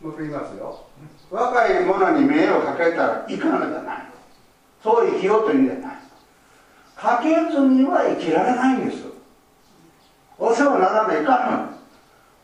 [0.00, 0.86] 僕言いますよ。
[1.30, 4.06] 若い者に迷惑をかけたらいかんのじゃない。
[4.82, 5.99] そう生きようというんじゃない
[7.00, 9.04] かけずには生きられないんです。
[10.38, 11.72] お世話ならないかんの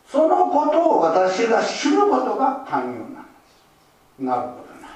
[0.07, 4.87] そのことを私が知ることが寛容ななるほどな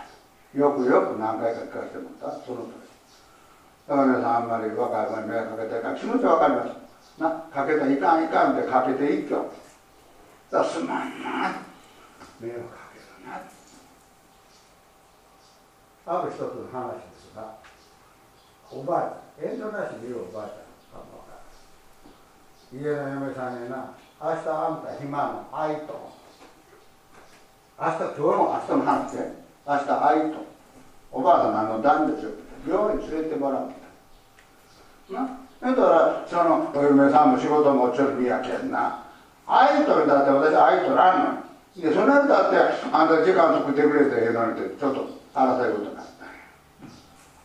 [0.55, 2.45] よくよく何回か聞かせてもらった。
[2.45, 2.81] その通り。
[3.87, 7.21] だから皆さんあんまり若い子に迷惑かけてるから気持ちは分かります。
[7.21, 9.51] なかけたらいかんいかんってかけていっきょ。
[10.49, 11.53] だからすまんな。
[12.39, 13.41] 迷惑かけるな。
[16.07, 17.53] ある一つの話ですが
[18.71, 19.21] おばあちゃん。
[19.41, 21.41] 遠慮なしに言うおばあちゃんかも分か
[22.73, 26.11] る家の嫁さんにな明日あんた暇の愛と
[27.79, 29.17] 明日今日も明日の話で
[29.67, 30.45] 明日愛と
[31.11, 32.31] おばあさんの段ですよ
[32.69, 33.65] 病院連れてもら
[35.09, 35.39] うな？
[35.59, 39.03] だからそのお嫁さんも仕事もちょっとやけんな。
[39.47, 41.43] 愛とだって私愛とらん
[41.75, 42.57] のでそのだって
[42.91, 46.00] あんた時間作ってくれてええのにってちょっと争いことなった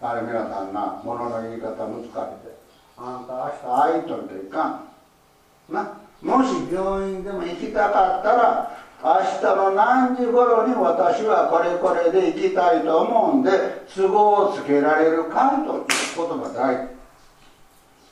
[0.00, 2.56] あれ皆さんな物の言い方難しいて
[2.98, 5.74] あんた明日愛とるといかん。
[5.74, 5.98] な。
[6.22, 13.50] もし病院でも行きたかったら明日の何時頃に私はこれこれで行きたいと思うんで
[13.94, 15.84] 都合をつけられるかという
[16.16, 16.96] 言葉大事。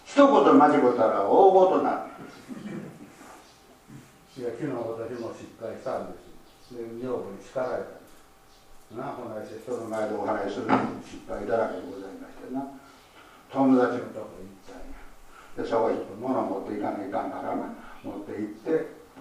[0.07, 1.97] 一言間違ったら大ごとなる
[4.37, 6.19] いや昨日私も失敗したんで
[6.69, 6.75] す。
[6.77, 8.04] で女房に叱られた。
[8.97, 10.71] なこの間人の前でお話しする
[11.03, 12.63] 失敗だらけでございましてな。
[13.51, 14.99] 友達のとこ行ったんや
[15.59, 18.71] でそこ行って物持っていかないかんからな持って行って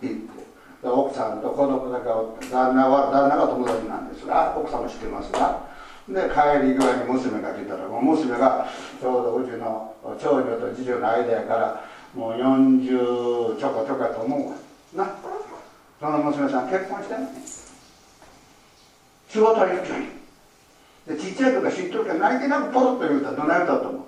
[0.01, 0.53] 行って。
[0.84, 5.65] で奥さんと子供だけおって旦那は旦那が友達なんですが奥さんも知ってますが
[6.09, 8.67] で帰り際に娘が来たらもう娘が
[8.99, 14.55] ちょうどうちの長女と次女の間やからもう40ちょこちょこやと思うわ。
[14.93, 15.15] な。
[16.01, 17.30] その娘さん結婚してんね
[19.34, 20.09] 仕事は一挙に
[21.07, 24.03] でちっちゃい時は知っとるけど何気なくポロッと言うたらどない歌と思う？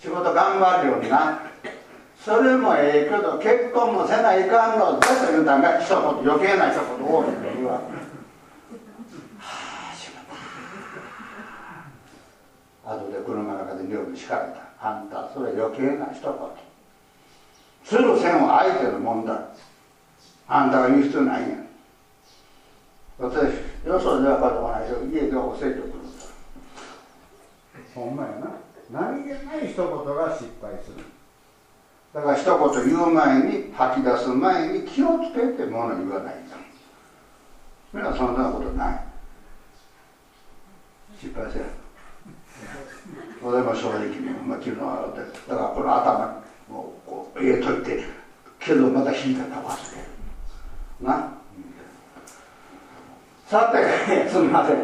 [0.00, 1.42] 仕事頑張るようにな
[2.18, 5.98] それもええけど結婚もせないかんのだと言うたんが一言。
[6.00, 7.72] 余計な一言多いと言うわ。
[7.74, 7.80] は
[9.92, 10.24] あしまっ
[12.96, 14.88] た後で車の中で料理敷かれた。
[14.88, 16.34] あんたそれ余計な一言。
[17.84, 19.36] する線は相手の問題
[20.48, 21.50] あんたが言う必要ないん。
[21.50, 21.56] や
[23.18, 25.92] 私よそではかとかないけど家ではお説教くる。
[27.94, 28.50] ほんまやな。
[28.90, 31.04] 何気ない一言が失敗する。
[32.12, 36.56] だから一言言う前に吐き出す前に気をつけてもの言わないと。
[37.92, 39.10] みんなそんなことない。
[41.20, 41.62] 失敗せん
[43.42, 45.14] それも正直に、まあ、昨日は
[45.48, 48.04] だからこの頭をこう入れといて
[48.58, 50.08] けどまた引いたら忘れる
[51.00, 51.39] な。
[53.50, 54.76] さてすみません。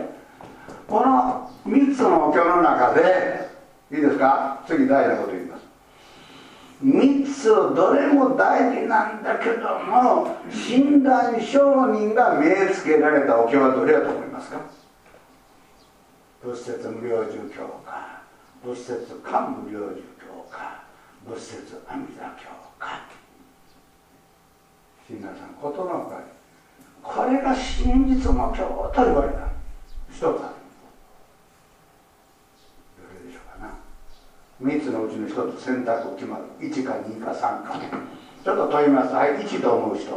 [0.89, 3.49] この3つのお経の中で
[3.93, 4.61] いいですか？
[4.67, 5.63] 次大事なこと言います。
[6.85, 7.45] 3つ
[7.77, 14.59] どれも大事なんだけども親鸞上人が目つけられたお経はどれだと思いますか？
[16.43, 18.23] 仏説無料住教か
[18.65, 20.83] 仏説漢無料住教か
[21.25, 22.51] 仏説阿弥陀教
[22.81, 23.07] か。
[25.09, 26.23] 親鸞さんことのほかに
[27.07, 29.47] これが真実の教と言われた。
[30.11, 30.41] 一つあるど
[33.15, 33.73] れでしょうかな。
[34.61, 36.45] 3つのうちの1つ選択決まる。
[36.61, 37.79] 1か2か3か。
[38.45, 39.15] ちょっと問います。
[39.15, 40.13] はい1と思う人。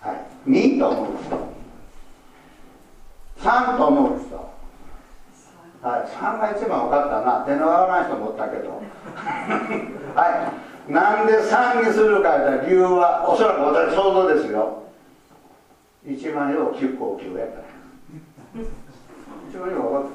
[0.00, 1.54] はい2と思う人。
[3.38, 4.34] 3と思う人。
[5.82, 7.44] はい3が一番分かったな。
[7.46, 8.82] 手の合わない人もおったけど。
[10.14, 10.63] はい。
[10.88, 14.82] なんで3にするかいう理由はおそらく私想像ですよ。
[16.06, 18.62] 一番よう9高級やから。
[19.48, 20.12] 一番よう分かっ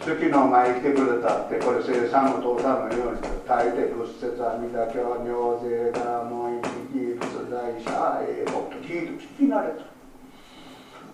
[0.00, 6.64] た月の前来てくれたってこれ生産の父さんのように大抵仏説阿弥陀経尿税がもう一
[6.96, 9.84] 義仏大社英国と聞いて聞き慣れた。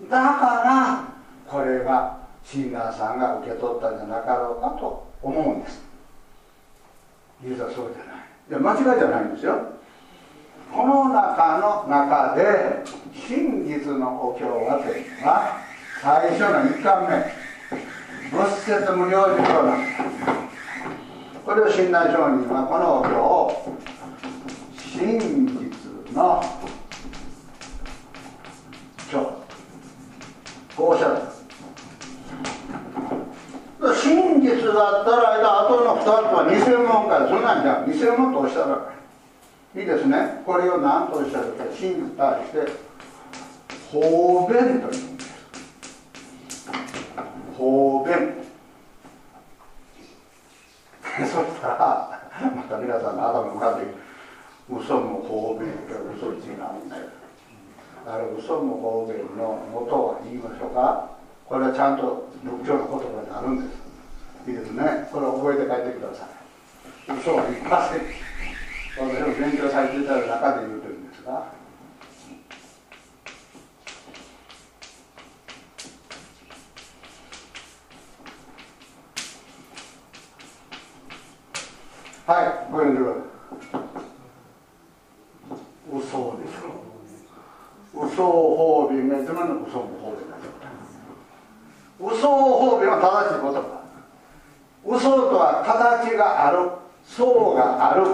[0.09, 1.03] だから
[1.45, 5.88] これがシンガーさんが受け取ったんじゃなかろうかと思うんです。
[7.43, 8.23] 実はそうじゃない。
[8.49, 9.79] いや間違いじゃないんですよ。
[10.71, 12.83] この中の中で
[13.13, 15.61] 真実のお経はというのは
[16.01, 17.49] 最初の1巻目。
[18.31, 19.97] 仏説無料受教なんです。
[21.45, 23.77] これを親鸞上人はこのお経を
[24.77, 26.43] 真実の
[30.75, 31.38] こうおっしゃる
[33.93, 40.41] 真実だったら後の2つは偽物かそんなんじゃ偽物とおっしゃるいいですね。
[40.45, 42.89] これを何とおっしゃるか真に対して
[43.91, 45.09] 方便というんです。
[47.57, 48.15] 方便。
[51.19, 52.21] そしたら
[52.55, 53.85] また皆さんの頭の中で
[54.69, 57.03] 嘘も方便か嘘違うんだよ。
[58.07, 61.09] あれ嘘も方便の元は言いましょうか。
[61.45, 63.78] これはちゃんと仏教の言葉になるんです。
[64.49, 66.29] いいですねこれを覚えて帰ってください。
[67.19, 68.01] 嘘は言いません
[68.97, 71.53] 私も勉強されていた中で言うてるんですが
[82.25, 83.29] はいご遠慮く。
[85.91, 90.37] ださいしょ嘘を褒美めずまの嘘も褒美だ
[91.99, 93.79] 嘘を褒美は正しい言葉
[94.85, 96.71] 嘘とは形がある
[97.19, 98.07] 層がある。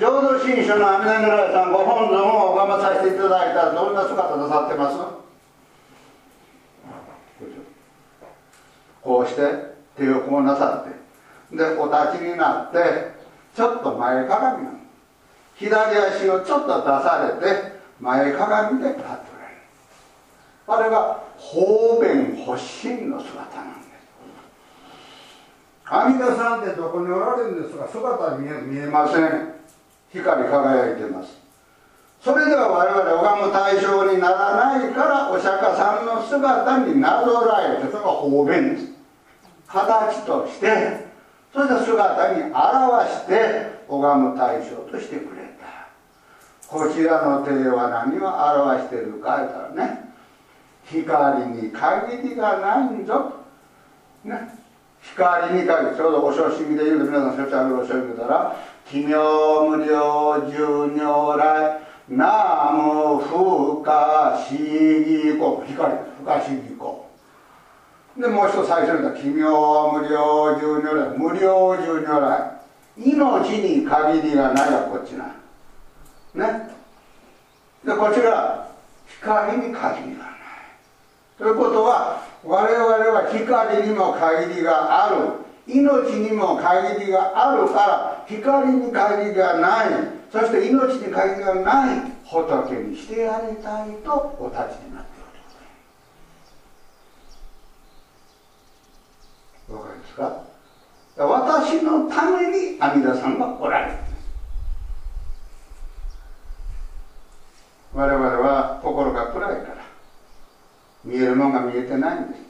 [0.00, 4.98] 浄土真宗の阿弥陀如来さんご本尊を拝まさせていただいたらどんな姿なさってます？
[9.02, 13.14] こうして手をこうなさってでお立ちになって
[13.54, 14.78] ちょっと前かがみなの
[15.54, 19.62] 左足をちょっと出されて前かがみで立っておられる。
[20.66, 23.85] あれが方便発信の姿なんです。
[25.88, 29.54] 阿弥陀さんってどこにおられるんですか姿見え見えません。
[30.12, 31.38] 光り輝いてます。
[32.20, 38.88] それでは我々拝む対象にならないからお釈迦さんの姿になぞらえてそれが方便です。
[39.68, 41.06] 形として
[41.52, 45.86] それで姿に表して拝む対象としてくれた。
[46.66, 50.12] こちらの手は何を表してるか言ったらね
[50.90, 53.34] 光に限りがないんぞ。
[54.24, 54.65] ね。
[55.14, 58.56] 光に限りちょうどお正式で言うと皆さんそちらのお正式たら
[58.88, 67.06] 奇妙無量寿如来南無不可思議利行光不可思議行
[68.18, 71.18] でもう一つ最初に言った奇妙無料十如来。
[71.18, 72.56] 無料十如来。
[72.96, 75.34] 命に限りがないがこっちな
[76.34, 76.70] ね。
[77.84, 78.70] でこちら
[79.20, 80.36] 光に限りがない。
[81.36, 85.16] ということは我々は光にも限りがある。
[85.66, 89.86] 命にも限りがあるから光に限りがない。
[90.30, 92.12] そして命に限りがない。
[92.24, 95.10] 仏にしてやりたいとお立ちになって
[99.68, 100.46] おるわかりますか？
[101.16, 103.98] 私のために阿弥陀さんがおられる。
[107.92, 109.75] 我々は心が暗いから。
[111.06, 112.40] 見えるものが見えてないんです。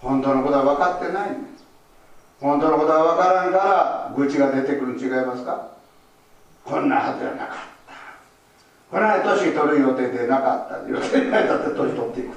[0.00, 1.30] 本当のことは分かってない。
[1.30, 1.64] んです
[2.40, 5.68] 本当のことは分からんから愚痴が出てくるに違いますか？
[6.64, 7.94] こんなはずじゃなかった。
[8.90, 10.88] この間年取る予定でなかった。
[10.90, 12.36] 予定ないだって年取っていく。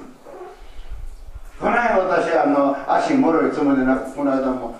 [1.58, 4.78] この間私あの足もろいつもりでなくこの間も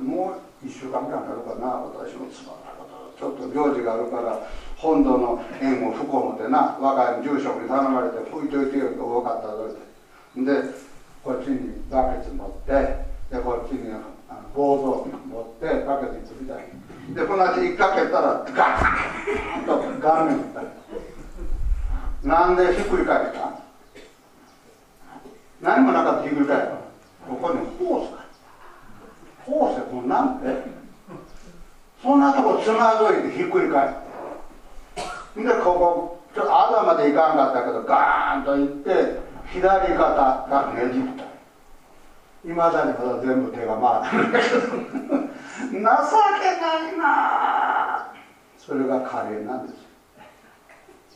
[0.00, 1.66] もう1週間ぐらいになるかな。
[1.82, 4.38] 私のつまらなことちょっと行事があるから
[4.82, 9.76] 本土の縁を吹こうのでな若い住職に頼まれて吹いといてよと多かったとで
[11.22, 12.72] こっちにバケツ持って
[13.30, 13.94] でこっちに
[14.52, 16.58] ボードを持ってバケツにつりた。
[16.58, 16.64] い
[17.14, 20.62] でこの足引っ掛けたらガーンと顔面にった。
[22.26, 23.62] なんでひっくり返った？
[25.60, 26.66] 何もなかったひっくり返った
[27.30, 28.24] ここにホースが
[29.46, 30.46] ホースでこんなんて？
[32.02, 34.01] そんなとこつまずいてひっくり返って
[35.36, 39.20] でここちょっと朝までいかんかったけどガーンといって
[39.52, 41.32] 左肩がねじった。
[42.44, 44.58] いまだにまだ全部手が回るんだけど。
[44.60, 48.12] 情けないな
[48.58, 49.76] それがカレーなんです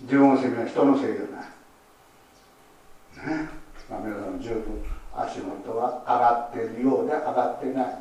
[0.02, 0.50] 自分のせい。
[0.68, 3.36] 人のせいじゃない。
[3.38, 3.48] ね。
[3.90, 7.98] まあ皆さん十分足元は上がってるようで上がってない。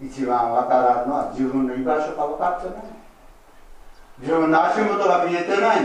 [0.00, 3.01] 一番わからんのは自分の居場所が分かってない。
[4.22, 5.78] 自分の足元が見えてない。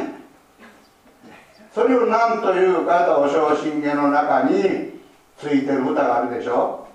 [1.74, 5.02] それを何というかとお正信玄の中に
[5.38, 6.88] ついてる歌があるでしょ。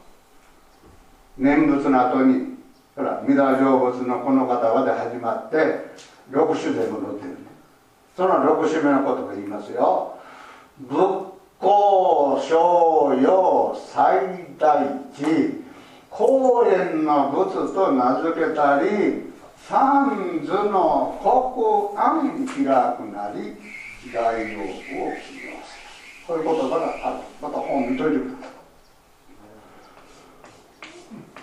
[1.36, 2.53] 念仏の後に。
[2.95, 5.90] ほら三田成仏のこの方はで始まって
[6.30, 7.36] 六種で戻ってる。
[8.16, 10.18] その六種目のことが言いますよ。
[10.80, 14.84] 仏公商用最大
[15.14, 15.64] 地
[16.11, 19.32] 公園の仏と名付けたり
[19.68, 22.54] 三図の国安開
[22.96, 23.56] くなり
[24.12, 25.12] 大王を起用
[25.62, 25.72] す
[26.26, 28.52] そういう言葉があるまた本見といてくださ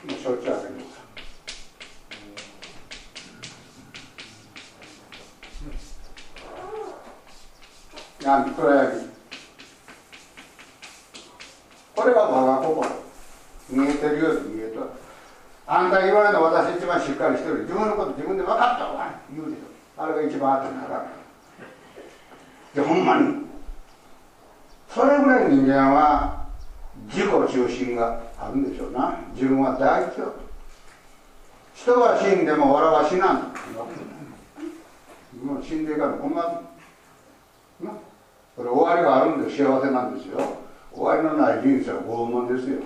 [0.06, 0.74] いもうしょっちゅうあげる
[8.22, 9.10] 闇暗闇
[11.96, 12.90] これが我が心。
[13.70, 15.09] 見えてるように見えとる。
[15.72, 17.60] あんた言われた私一番しっかりしてる。
[17.60, 19.20] 自分のこと自分で分かったわ。
[19.32, 21.06] 言うでしょあれが一番あってなら
[22.74, 23.46] でほんまに
[24.88, 26.48] それぐらい人間は
[27.06, 29.20] 自己中心があるんでしょうな。
[29.36, 30.34] 自分は大事よ。
[31.76, 33.54] 人は死んでも俺は死なん
[35.46, 36.48] もう死んでいかない困る。
[37.86, 37.92] な。
[38.58, 40.40] これ終わりがあるんで幸せなんですよ。
[40.92, 42.82] 終わりのない人生は拷問ですよ。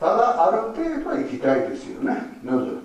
[0.00, 2.38] ただある程度は生きたいですよね。
[2.42, 2.78] まず。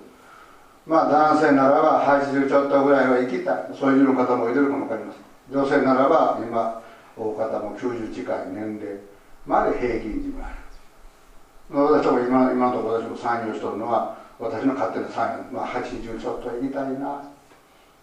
[0.86, 3.70] まあ男性ならば80ちょっとぐらいは生きたい。
[3.78, 5.20] そういう方もいるかも分かります
[5.52, 6.82] 女性ならば今
[7.18, 9.00] 大方も90近い年齢
[9.46, 10.56] まで平均値がある。
[11.70, 17.24] 私も今今のところ私も参与しとるのは私の勝手な参与、まあ、80ちょっと行きたいな。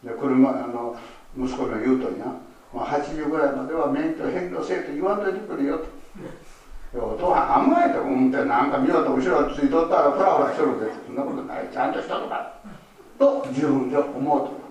[0.04, 0.96] で車あの
[1.36, 2.26] 息子の言うとにな、
[2.72, 5.84] まあ、80ぐらいまでは免許返納せえと言わんといてくれよと。
[6.94, 11.68] お父さん甘えて思ってなんか見ようと後ろついとったらフラフラしとるでそんなことない。
[11.72, 12.52] ちゃんとしとるか。
[13.18, 14.06] と自分で思
[14.36, 14.66] うと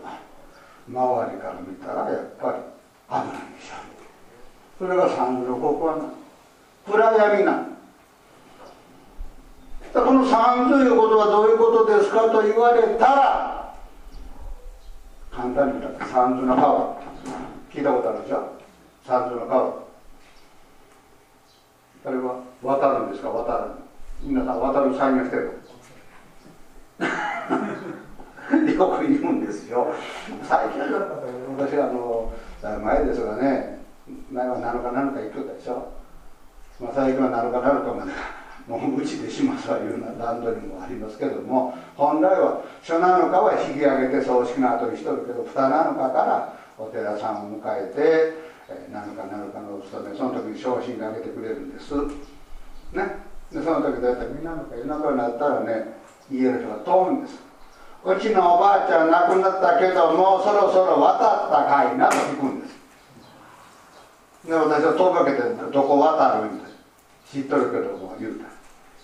[0.88, 2.57] 周りから見たらやっぱり
[3.09, 3.76] 危ないでしょ
[4.78, 6.03] それが三途の高校はな。
[6.91, 7.66] 暗闇な
[9.93, 13.76] この三ということはどういうことですかと言われたら
[15.32, 16.97] 簡単に言ったら三途の川
[17.74, 18.51] 聞いたことあるでしょ？
[19.07, 19.84] 三途の川
[22.05, 23.29] あれは渡るんですか？
[23.29, 23.71] 渡る。
[24.21, 24.99] 皆さん渡るし
[25.29, 25.59] てる
[28.77, 29.87] よく言うんですよ。
[30.43, 31.23] 最近は
[31.57, 32.31] 私はあの
[32.79, 33.79] 前ですがね
[34.31, 35.87] 前は7日7日行くでしょ、
[36.79, 38.11] まあ、最近は7日7日まで
[38.67, 51.93] もううちでしますわいうような段取りもありますけども本来は初7日は引き上げて葬式の後にしとるけど2 7日からお寺さんを迎えて、えー、何か何かのお勤めその時に昇進がげてくれるんです。
[51.95, 53.24] ね。
[53.51, 55.99] でその時だいたいみんなの夜中になったらね
[56.32, 57.39] 家の人が通るんです。
[58.03, 62.76] うちのおばあちゃん亡くなったけどもうそろそろ渡ったかいなと聞くんです。
[64.47, 66.76] で私は問いかけてどこ渡るんです。
[67.32, 68.45] 知っとるけども言うた。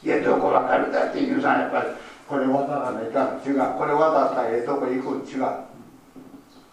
[0.04, 1.88] いやどこ渡るだって言うさんやっぱり
[2.28, 3.42] これ渡らないかん。
[3.46, 3.78] 違う。
[3.78, 5.28] これ渡ったらええとこ行くん。
[5.28, 5.46] 違う。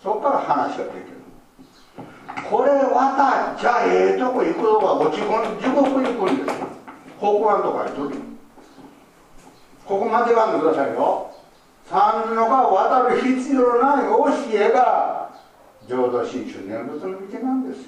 [0.02, 1.17] そこから話ができる。
[2.50, 6.66] これ渡っちゃええとこ行くのが落ち込ん地獄行くんですよ。
[7.18, 8.14] 北湾とか行く
[9.86, 11.30] ここ間違わんでくださいよ。
[11.86, 15.30] 三の川渡る必要ない教えが
[15.88, 17.86] 浄土真宗念仏の道なんです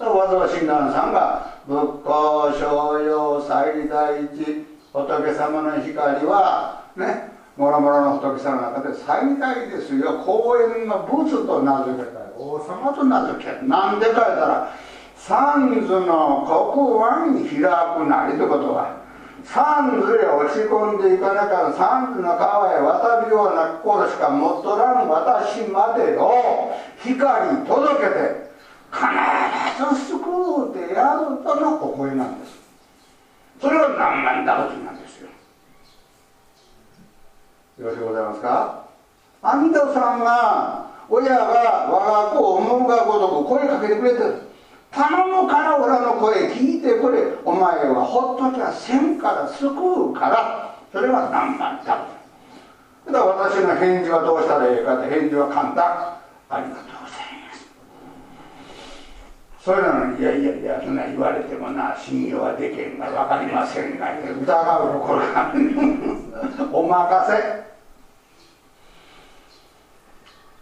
[0.00, 0.14] よ。
[0.14, 10.18] わざわざ親鸞さんが仏教商用最大一仏様の光はねもろもろの仏様の中で最大ですよ。
[10.24, 14.72] 公園の仏と名付けた王様と名付けなんでか言ったら
[15.14, 16.44] 三途の
[16.74, 17.60] 国湾に開
[17.96, 18.96] くなりということは
[19.42, 28.50] 三途へ落ち込んでいかなきゃ三途の川へ渡るような心しか持っとらん私までを光届けて
[28.92, 30.18] 必ず救
[30.70, 32.60] うてやるとのお声なんです。
[33.58, 35.28] それは何万打仏なんですよ。
[37.78, 38.86] よろしゅうございますか？
[39.42, 41.44] あんたさんが親が
[41.90, 44.34] 我が子を思うがごとく声かけてくれてる。
[44.90, 47.36] 頼むから俺の声聞いてくれ。
[47.44, 50.78] お前はほっときゃせんから救うから。
[50.90, 52.08] それは何万だ？
[53.04, 56.16] だから私の返事はどうしたらいいかって返事は簡単。
[56.48, 57.05] ありがとう。
[59.66, 65.52] そういうのにいやいやいやそんな言われてもな信用はできんが分かりませんが疑うところが
[66.72, 67.66] お任せ。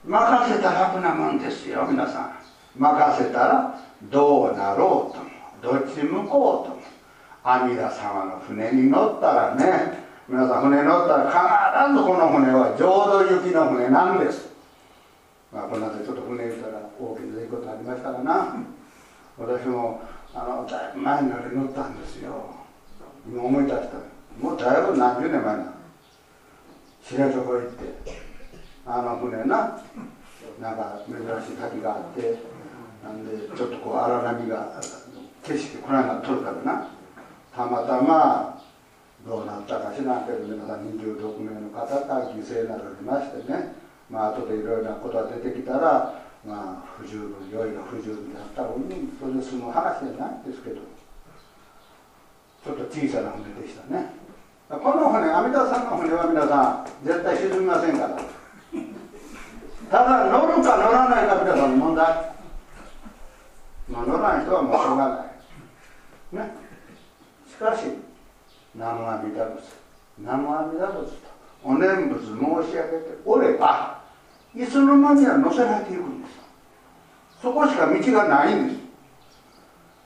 [0.06, 2.32] 任せたら楽なもんですよ皆さん
[2.78, 5.22] 任せたらどうなろうと
[5.70, 5.78] も。
[5.78, 6.82] どっち向こうとも。
[7.42, 14.48] 阿弥陀様の船に乗ったらね皆さん船に乗ったら必ずこの船は浄土行きの船なんです。
[15.52, 18.64] まあこの間ちょっと船言ったら大きな出来事ありましたかな。
[19.38, 20.00] 私も
[20.34, 22.54] あのだいぶ前にあれ乗ったんですよ。
[23.26, 23.98] 今思い出した
[24.40, 25.74] もうだいぶ何十年前な
[27.02, 28.22] 知床行って
[28.86, 29.80] あの船な
[30.60, 32.38] なんか珍しい滝があって
[33.02, 34.80] なんでちょっとこう荒波が
[35.42, 36.88] 景色こないな撮るからな。
[37.54, 38.60] たまたま
[39.26, 43.74] どうなったか知らんけど皆さん26名の方が犠牲になられましてね。
[44.10, 50.76] まあ後でいろいろなことが出てきたらまあ不十分酔いが不十分であったらそれで済む話じゃないんですけど
[52.64, 54.12] ちょっと小さな船でしたね。
[54.68, 58.16] この船阿弥陀さんの船は皆さん絶対沈みませんから。
[59.90, 62.34] ただ乗るか乗らないか皆さんの問題。
[63.88, 66.46] まあ乗らない人はもうしょうがない。
[66.48, 66.54] ね。
[67.46, 67.84] しかし
[68.74, 69.62] 南無阿弥陀仏。
[70.18, 71.34] 南無阿弥陀仏と
[71.64, 72.30] お念仏申
[72.70, 74.03] し上げておれば
[74.56, 76.34] いつの間には乗せられていくんです。
[77.42, 78.78] そこしか道がないんです。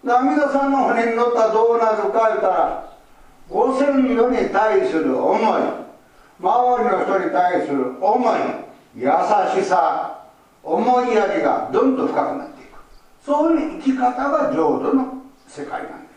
[0.07, 2.97] 阿弥陀さんの船に乗ったらどうなるか言ったら
[3.49, 3.87] ご先
[4.17, 5.43] 祖に対する思い
[6.41, 8.39] 周りの人に対する思い
[8.97, 9.11] 優
[9.61, 10.25] しさ
[10.63, 12.79] 思いやりがどんどん深くなっていく。
[13.25, 16.09] そういう生き方が浄土の世界なんで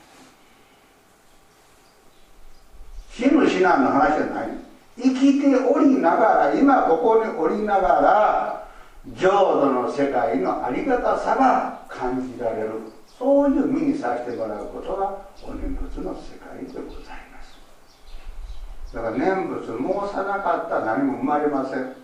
[3.12, 3.24] す。
[3.24, 4.71] 死ぬ死なんの話じゃないんです。
[5.02, 8.68] 生きておりながら今ここにおりながら
[9.14, 12.70] 浄土の世界のありがたさが感じられる。
[13.18, 18.96] そういう身にさせてもらうことがお念仏の世界でございます。
[18.96, 21.96] だから念仏申さなかったら何も生まれません。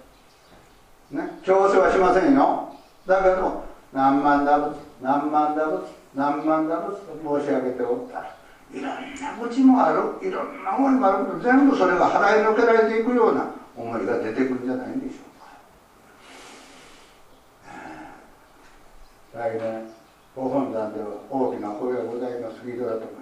[1.10, 2.74] ね、強制はしませんよ。
[3.08, 8.37] だけど何万打仏何万打仏何万打仏と申し上げておったら
[8.74, 10.28] いろんな愚痴もある。
[10.28, 11.26] いろんな思いもある。
[11.26, 15.22] けど全部それが払いのけられていくような思いが出てくるんじゃないんでしょ
[19.34, 19.40] うか。
[19.40, 19.90] 来年
[20.36, 22.58] ご本山では大きな声がございます。
[22.58, 23.22] 聞いてだと思いま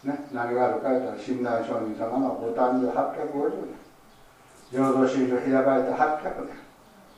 [0.00, 0.06] す。
[0.06, 0.28] ね。
[0.32, 3.80] 何があるか言ったら親鸞上人様のご誕生850年。
[4.72, 6.54] 浄土真宗開かれて800年。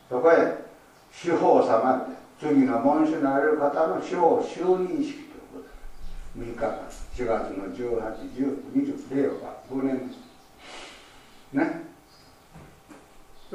[0.09, 0.65] そこへ
[1.13, 6.47] 司法様って次の門主になれる方の司法就任式ということで。
[6.47, 7.02] 3日間。
[7.15, 10.19] 4月の181020令和5年です。
[11.53, 11.93] ね。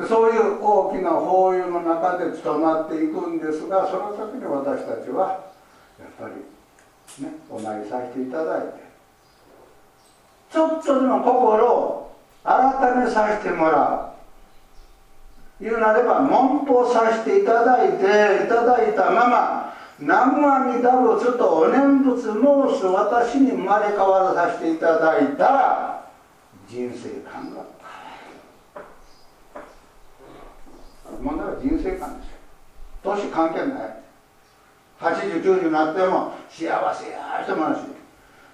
[0.08, 5.51] そういう大きな法要の中で務まっていくんですがその時に私たちは
[5.99, 8.68] やっぱりねお参りさせていただいて
[10.51, 14.18] ちょっとでも心を改めさせてもらう。
[15.60, 22.32] 言うなれば文法させていただいていただいたまま南無阿弥陀仏とお念仏申
[22.80, 26.08] す私に生まれ変わらさせていただいたら
[26.70, 27.66] 人生観が
[31.20, 32.38] 問題は人生観ですよ。
[33.04, 33.98] 年関係ない。
[35.00, 37.82] 8090になっても幸せや人もあるし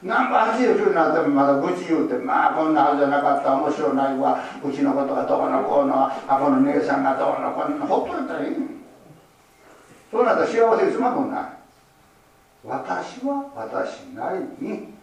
[0.01, 3.55] 何も89になってもまだ愚痴言うてまあこんなはずじゃなかった。
[3.55, 4.39] 面白ないわ。
[4.63, 6.05] うちのことがどうのこうの。
[6.05, 7.85] あこの姉さんがどうのこうの。
[7.85, 8.82] ほっといたらいい
[10.13, 11.43] そうなったら幸せいつまもない
[12.63, 14.93] 私は私なりに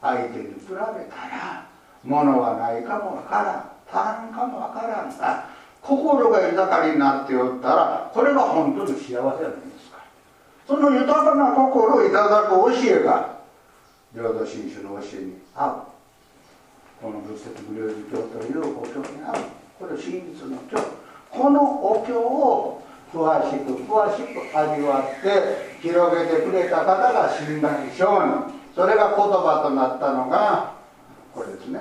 [0.00, 1.66] 相手に比べたら
[2.02, 3.70] 物はないかもわからん。
[3.86, 5.18] 足らんかもわからん。
[5.18, 5.44] が
[5.82, 9.38] 心が豊かになっておったらこれが本当に幸せじゃないで
[9.78, 9.98] すか？
[10.66, 12.70] その豊かな心をいただく教
[13.00, 13.38] えが
[14.14, 15.82] 浄土真宗の教えに合う。
[17.02, 19.34] この仏説無量寿経というお経に合う。
[19.78, 20.76] これ真実の経。
[21.30, 22.82] このお経を
[23.12, 30.74] 詳しく詳しく味わって広げてくれた方が親鸞聖人それが言葉となったのが
[31.34, 31.80] これですね。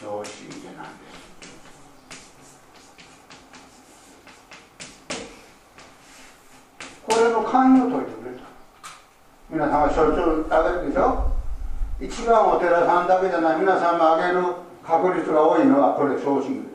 [0.00, 1.22] 昇進家なんです。
[7.06, 8.42] これの関与を解いてくれた
[9.48, 11.30] 皆さんはしょっちゅうあげるでしょ。
[12.00, 13.60] 一番お寺さんだけじゃない。
[13.60, 14.42] 皆さんもあげる
[14.84, 16.71] 確率が多いのはこれ昇進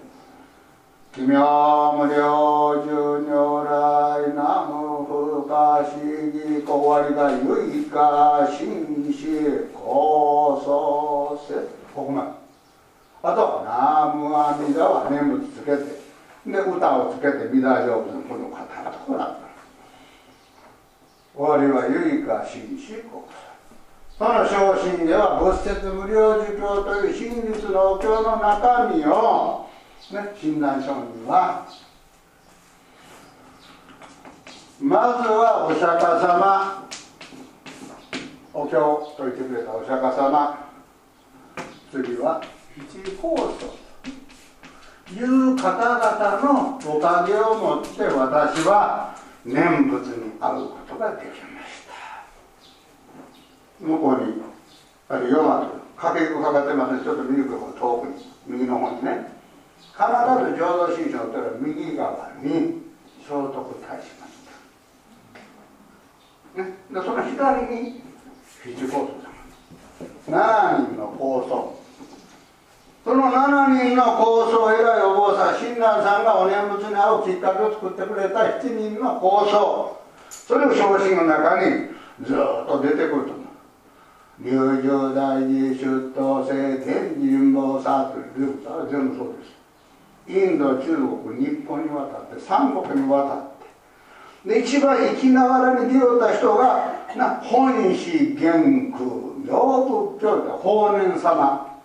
[1.17, 5.97] 奇妙無量寿如来南無不可思
[6.31, 11.55] 議小割が唯か心死高祖せ
[11.95, 12.29] ここまで。
[13.23, 16.05] あと南無阿弥陀は念仏つけて。
[16.45, 19.37] で歌をつけて弥陀成仏のこの方がこうなった。
[21.35, 23.47] 終わりは唯か心死高祖
[24.19, 29.66] その昇進では仏説無量寿経という真実のお経の中身を
[30.11, 31.67] ね、親鸞聖人は。
[34.79, 36.87] まずはお釈迦様。
[38.53, 40.57] お経を説いてくれたお釈迦様。
[41.91, 42.41] 次は
[42.77, 43.75] 一法祖
[45.07, 51.83] という方々のおかげをもって私は念仏に会うことができまし
[53.79, 53.85] た。
[53.85, 54.41] 向こうに
[55.09, 59.36] あるヨマとかけかかってますねちょっと見ると遠くに右の方にね。
[59.93, 60.01] 必
[60.51, 62.83] ず浄土真宗という右側に
[63.21, 64.33] 聖徳太子まし
[66.55, 68.01] た、ね、でその左に
[68.63, 69.27] 七高祖様
[70.27, 71.77] 7人の高僧。
[73.05, 79.97] その7人の高僧偉いお坊さん親鸞さんがお念仏に会うきっかけを作ってくれた7人の高僧。
[80.29, 81.87] それを昇進の中に
[82.25, 83.15] ずっと出てくると。
[83.15, 83.37] 思う
[84.39, 88.59] 龍城大寺出頭聖天神菩薩という
[88.91, 89.56] 全部そうです。
[90.27, 93.51] インド中国日本に渡って三国に渡っ
[94.43, 101.79] てで一番生きながらに出会った人がな本師元空洋仏教で法然様。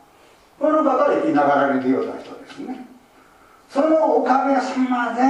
[0.59, 2.87] この方が生きながらに出会った人ですね。
[3.69, 5.21] そのおかげさまで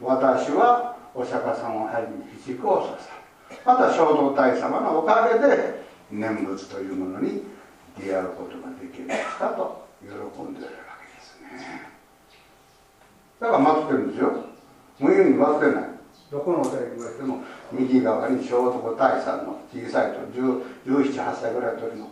[0.00, 7.42] 私はお釈迦様をはじめ七高祖さんまた聖徳太子様のおかげで念仏というものに
[7.98, 11.91] 出会うことができましたと喜んでいるわけですね。
[13.42, 14.32] だから待ってるんですよ。
[15.00, 15.84] 無意味に待ってない。
[16.30, 20.20] どこのお寺に行っても右側に聖徳太子さんの小さいと
[20.86, 22.08] 178歳ぐらいの時の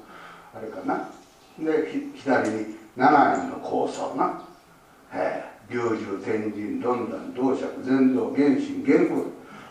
[0.53, 1.09] あれかな。
[1.57, 4.43] で左に7人の高僧な。
[5.15, 5.45] え。
[5.71, 9.23] 龍獣天神どんどん道釈禅道原神玄空。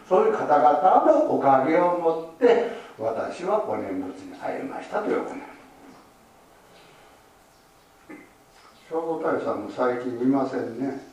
[0.07, 5.35] そういう方々のおかげをもって私はご念仏に会いましたということ
[8.87, 11.08] 聖徳太子さんも最近いませんね。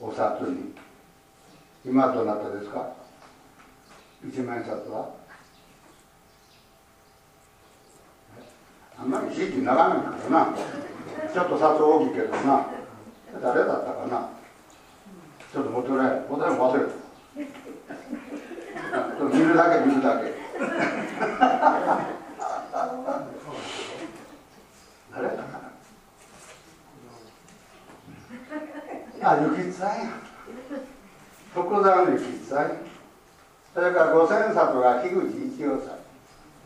[0.00, 0.74] お札に。
[1.84, 2.92] 今どなたですか？
[4.26, 5.10] 一万円札は？
[8.98, 10.54] あんまり時期長いんだな。
[11.32, 12.66] ちょっと札大きいけどな。
[13.42, 14.28] 誰だったかな？
[15.52, 16.92] ちょっと持ってくれ持って忘れた。
[19.36, 20.34] 見るだけ見るだけ。
[25.14, 25.60] 誰だったかな？
[29.22, 29.90] あ、雪つや。
[31.52, 32.70] 福沢の雪つや。
[33.74, 35.94] それから五千円札が樋口一葉さ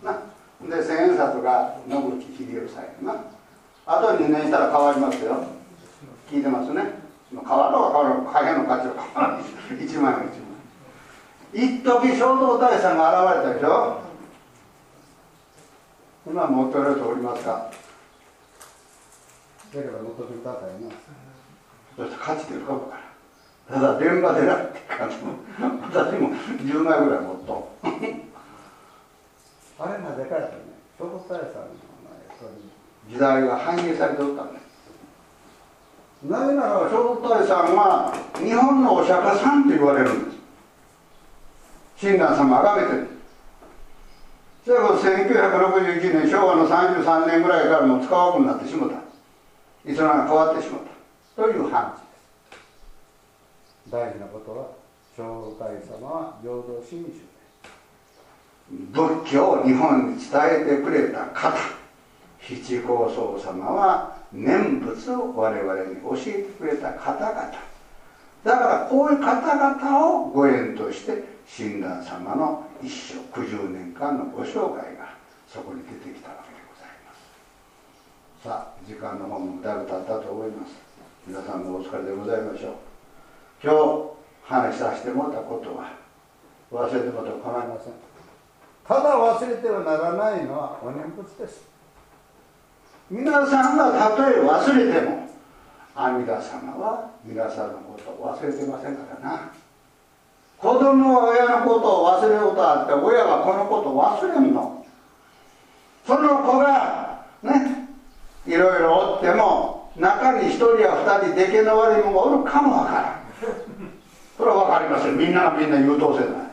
[0.02, 0.06] ん。
[0.06, 0.76] な。
[0.76, 3.24] で、千円札が野口秀夫さんやな。
[3.86, 5.44] あと2年したら変わりますよ。
[6.30, 7.02] 聞いてますね。
[7.30, 9.44] 変わるのか変わるのか、貨幣の価値は変わる。
[9.84, 10.46] 1万円1万
[11.54, 11.64] 円。
[11.64, 14.00] 一時聖徳太子さんが現れたでしょ。
[16.26, 17.70] 今持っておられておりますか？
[19.72, 20.90] でれば持っておいてくださいね。
[21.96, 23.04] そして価値出るかもから。
[23.66, 25.32] ただ電話でなって感じも
[25.82, 27.72] 私も10枚ぐらい持っと
[29.78, 30.64] あれなでかいとね
[30.98, 31.84] 聖徳太子さんの
[33.08, 34.64] 時代が反映されておったんです
[36.24, 40.36] なぜなら聖徳太子さんは日本のお釈迦さんと言われるんです。
[41.98, 43.08] 親鸞様あがめてる。
[44.64, 48.96] それこそ1961年昭和の33年ぐらいからもう使わなくなってしもた。
[49.86, 50.93] いつのが変わってしもた
[51.36, 54.66] という話です大事なことは
[55.16, 55.64] 聖徳太
[56.00, 57.34] 様は平等真宗で
[58.92, 60.30] 仏教を日本に伝
[60.62, 61.56] えてくれた方
[62.40, 67.52] 七高僧様は念仏を我々に教えてくれた方々
[68.44, 75.14] だからこういう方々をご縁として親鸞様の一生90年間のご生涯が
[75.48, 78.44] そこに出てきたわけでございます。
[78.44, 80.93] さあ時間の方もだいぶ経ったと思います？
[81.26, 82.72] 皆さんもお疲れでございましょう。
[83.62, 83.78] 今日
[84.44, 85.96] 話させてもらったことは
[86.70, 87.92] 忘れてもらっても構いません。
[88.86, 91.64] ただ忘れてはならないのはお念仏です。
[93.10, 95.30] 皆さんがたとえ忘れても
[95.96, 99.52] 阿弥陀様は皆さんのことを忘れてませんからな。
[100.58, 104.84] 子供は親のことを忘れようとあって親はこのことを忘れんの。
[106.06, 107.88] その子がね
[108.46, 113.24] いろいろおっても中に一人や二人出来の悪いもがおるかもわからん。
[114.36, 115.16] それは分かりません。
[115.16, 116.48] みんながみんな優等生ない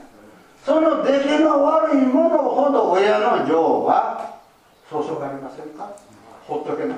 [0.63, 4.37] その出来の悪いものほど親の情は
[4.89, 5.89] 注がれませんか？
[6.47, 6.97] ほっとけない。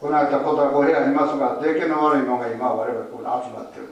[0.00, 3.88] この間ことはお部屋にいますが出来の悪いものが今我々ここに集まってる。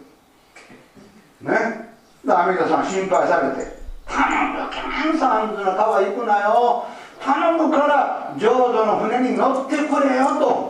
[1.43, 1.91] ね？
[2.25, 3.77] でアメリカさん心配されて
[4.09, 6.87] 「頼むキャンサンズの川行くなよ。
[7.23, 10.70] 頼むから浄土の船に乗ってくれよ」と。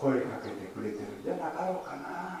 [0.00, 2.40] 声かけてくれてるんじゃなかろうかな。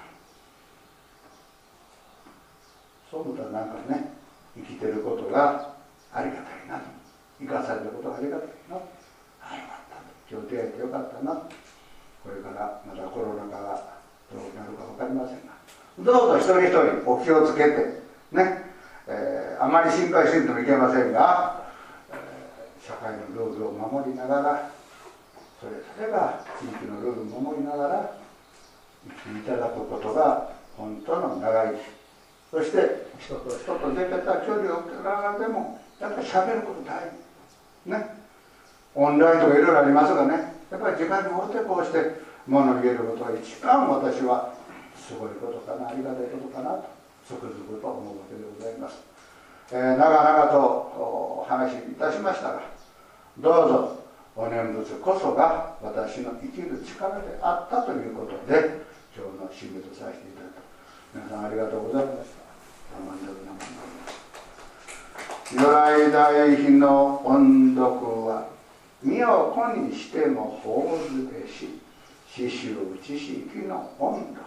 [3.10, 4.14] そう思ったらなんかね
[4.56, 5.74] 生きてることが
[6.14, 6.80] ありがたいな
[7.38, 8.76] 生かされたことがありがたいな。
[8.76, 10.00] あよかった。
[10.30, 11.34] 今日出会えてよかったな。
[11.34, 14.00] これからまたコロナ禍が
[14.32, 15.52] どうなるか分かりませんが。
[15.98, 18.00] どうぞ一人一人お気をつけて
[18.32, 18.64] ね、
[19.06, 21.66] えー、あまり心配せんともいけませんが、
[22.10, 24.70] えー、社会のルールを守りながら
[25.60, 28.16] それぞれが地域のルールを守りながら
[29.24, 31.80] 生きていただくことが本当の長生き
[32.50, 37.12] そして人と人と出てた距離を置きながらでもやっぱり喋ること大
[37.84, 37.90] 事。
[37.90, 38.16] ね。
[38.94, 40.54] オンラインとかいろいろありますがね。
[40.70, 44.54] やっぱり時間に応じてこうして物を言えることが一番私は
[44.96, 46.88] すごいことかなありがたいことかなと
[47.26, 48.98] つくづくと思うわけでございます、
[49.72, 52.62] えー、長々とお話しいたしましたが
[53.38, 53.99] どうぞ。
[54.36, 58.80] お念仏こそが私の生きる力であったということで
[59.16, 60.52] 今日の締めとさせていただき
[61.14, 62.40] 皆さんありがとうございました。
[65.52, 68.46] 如来大悲の音読は
[69.02, 71.80] 身を子にしても法ずべし
[72.32, 74.38] 刺繍知識の音読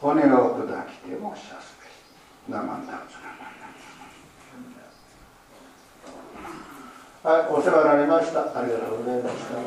[0.00, 1.88] 骨を砕きてもしゃすべし。
[2.48, 2.94] 生んだ
[7.20, 8.56] はい、お世話になりました。
[8.56, 9.58] ありがとうございました。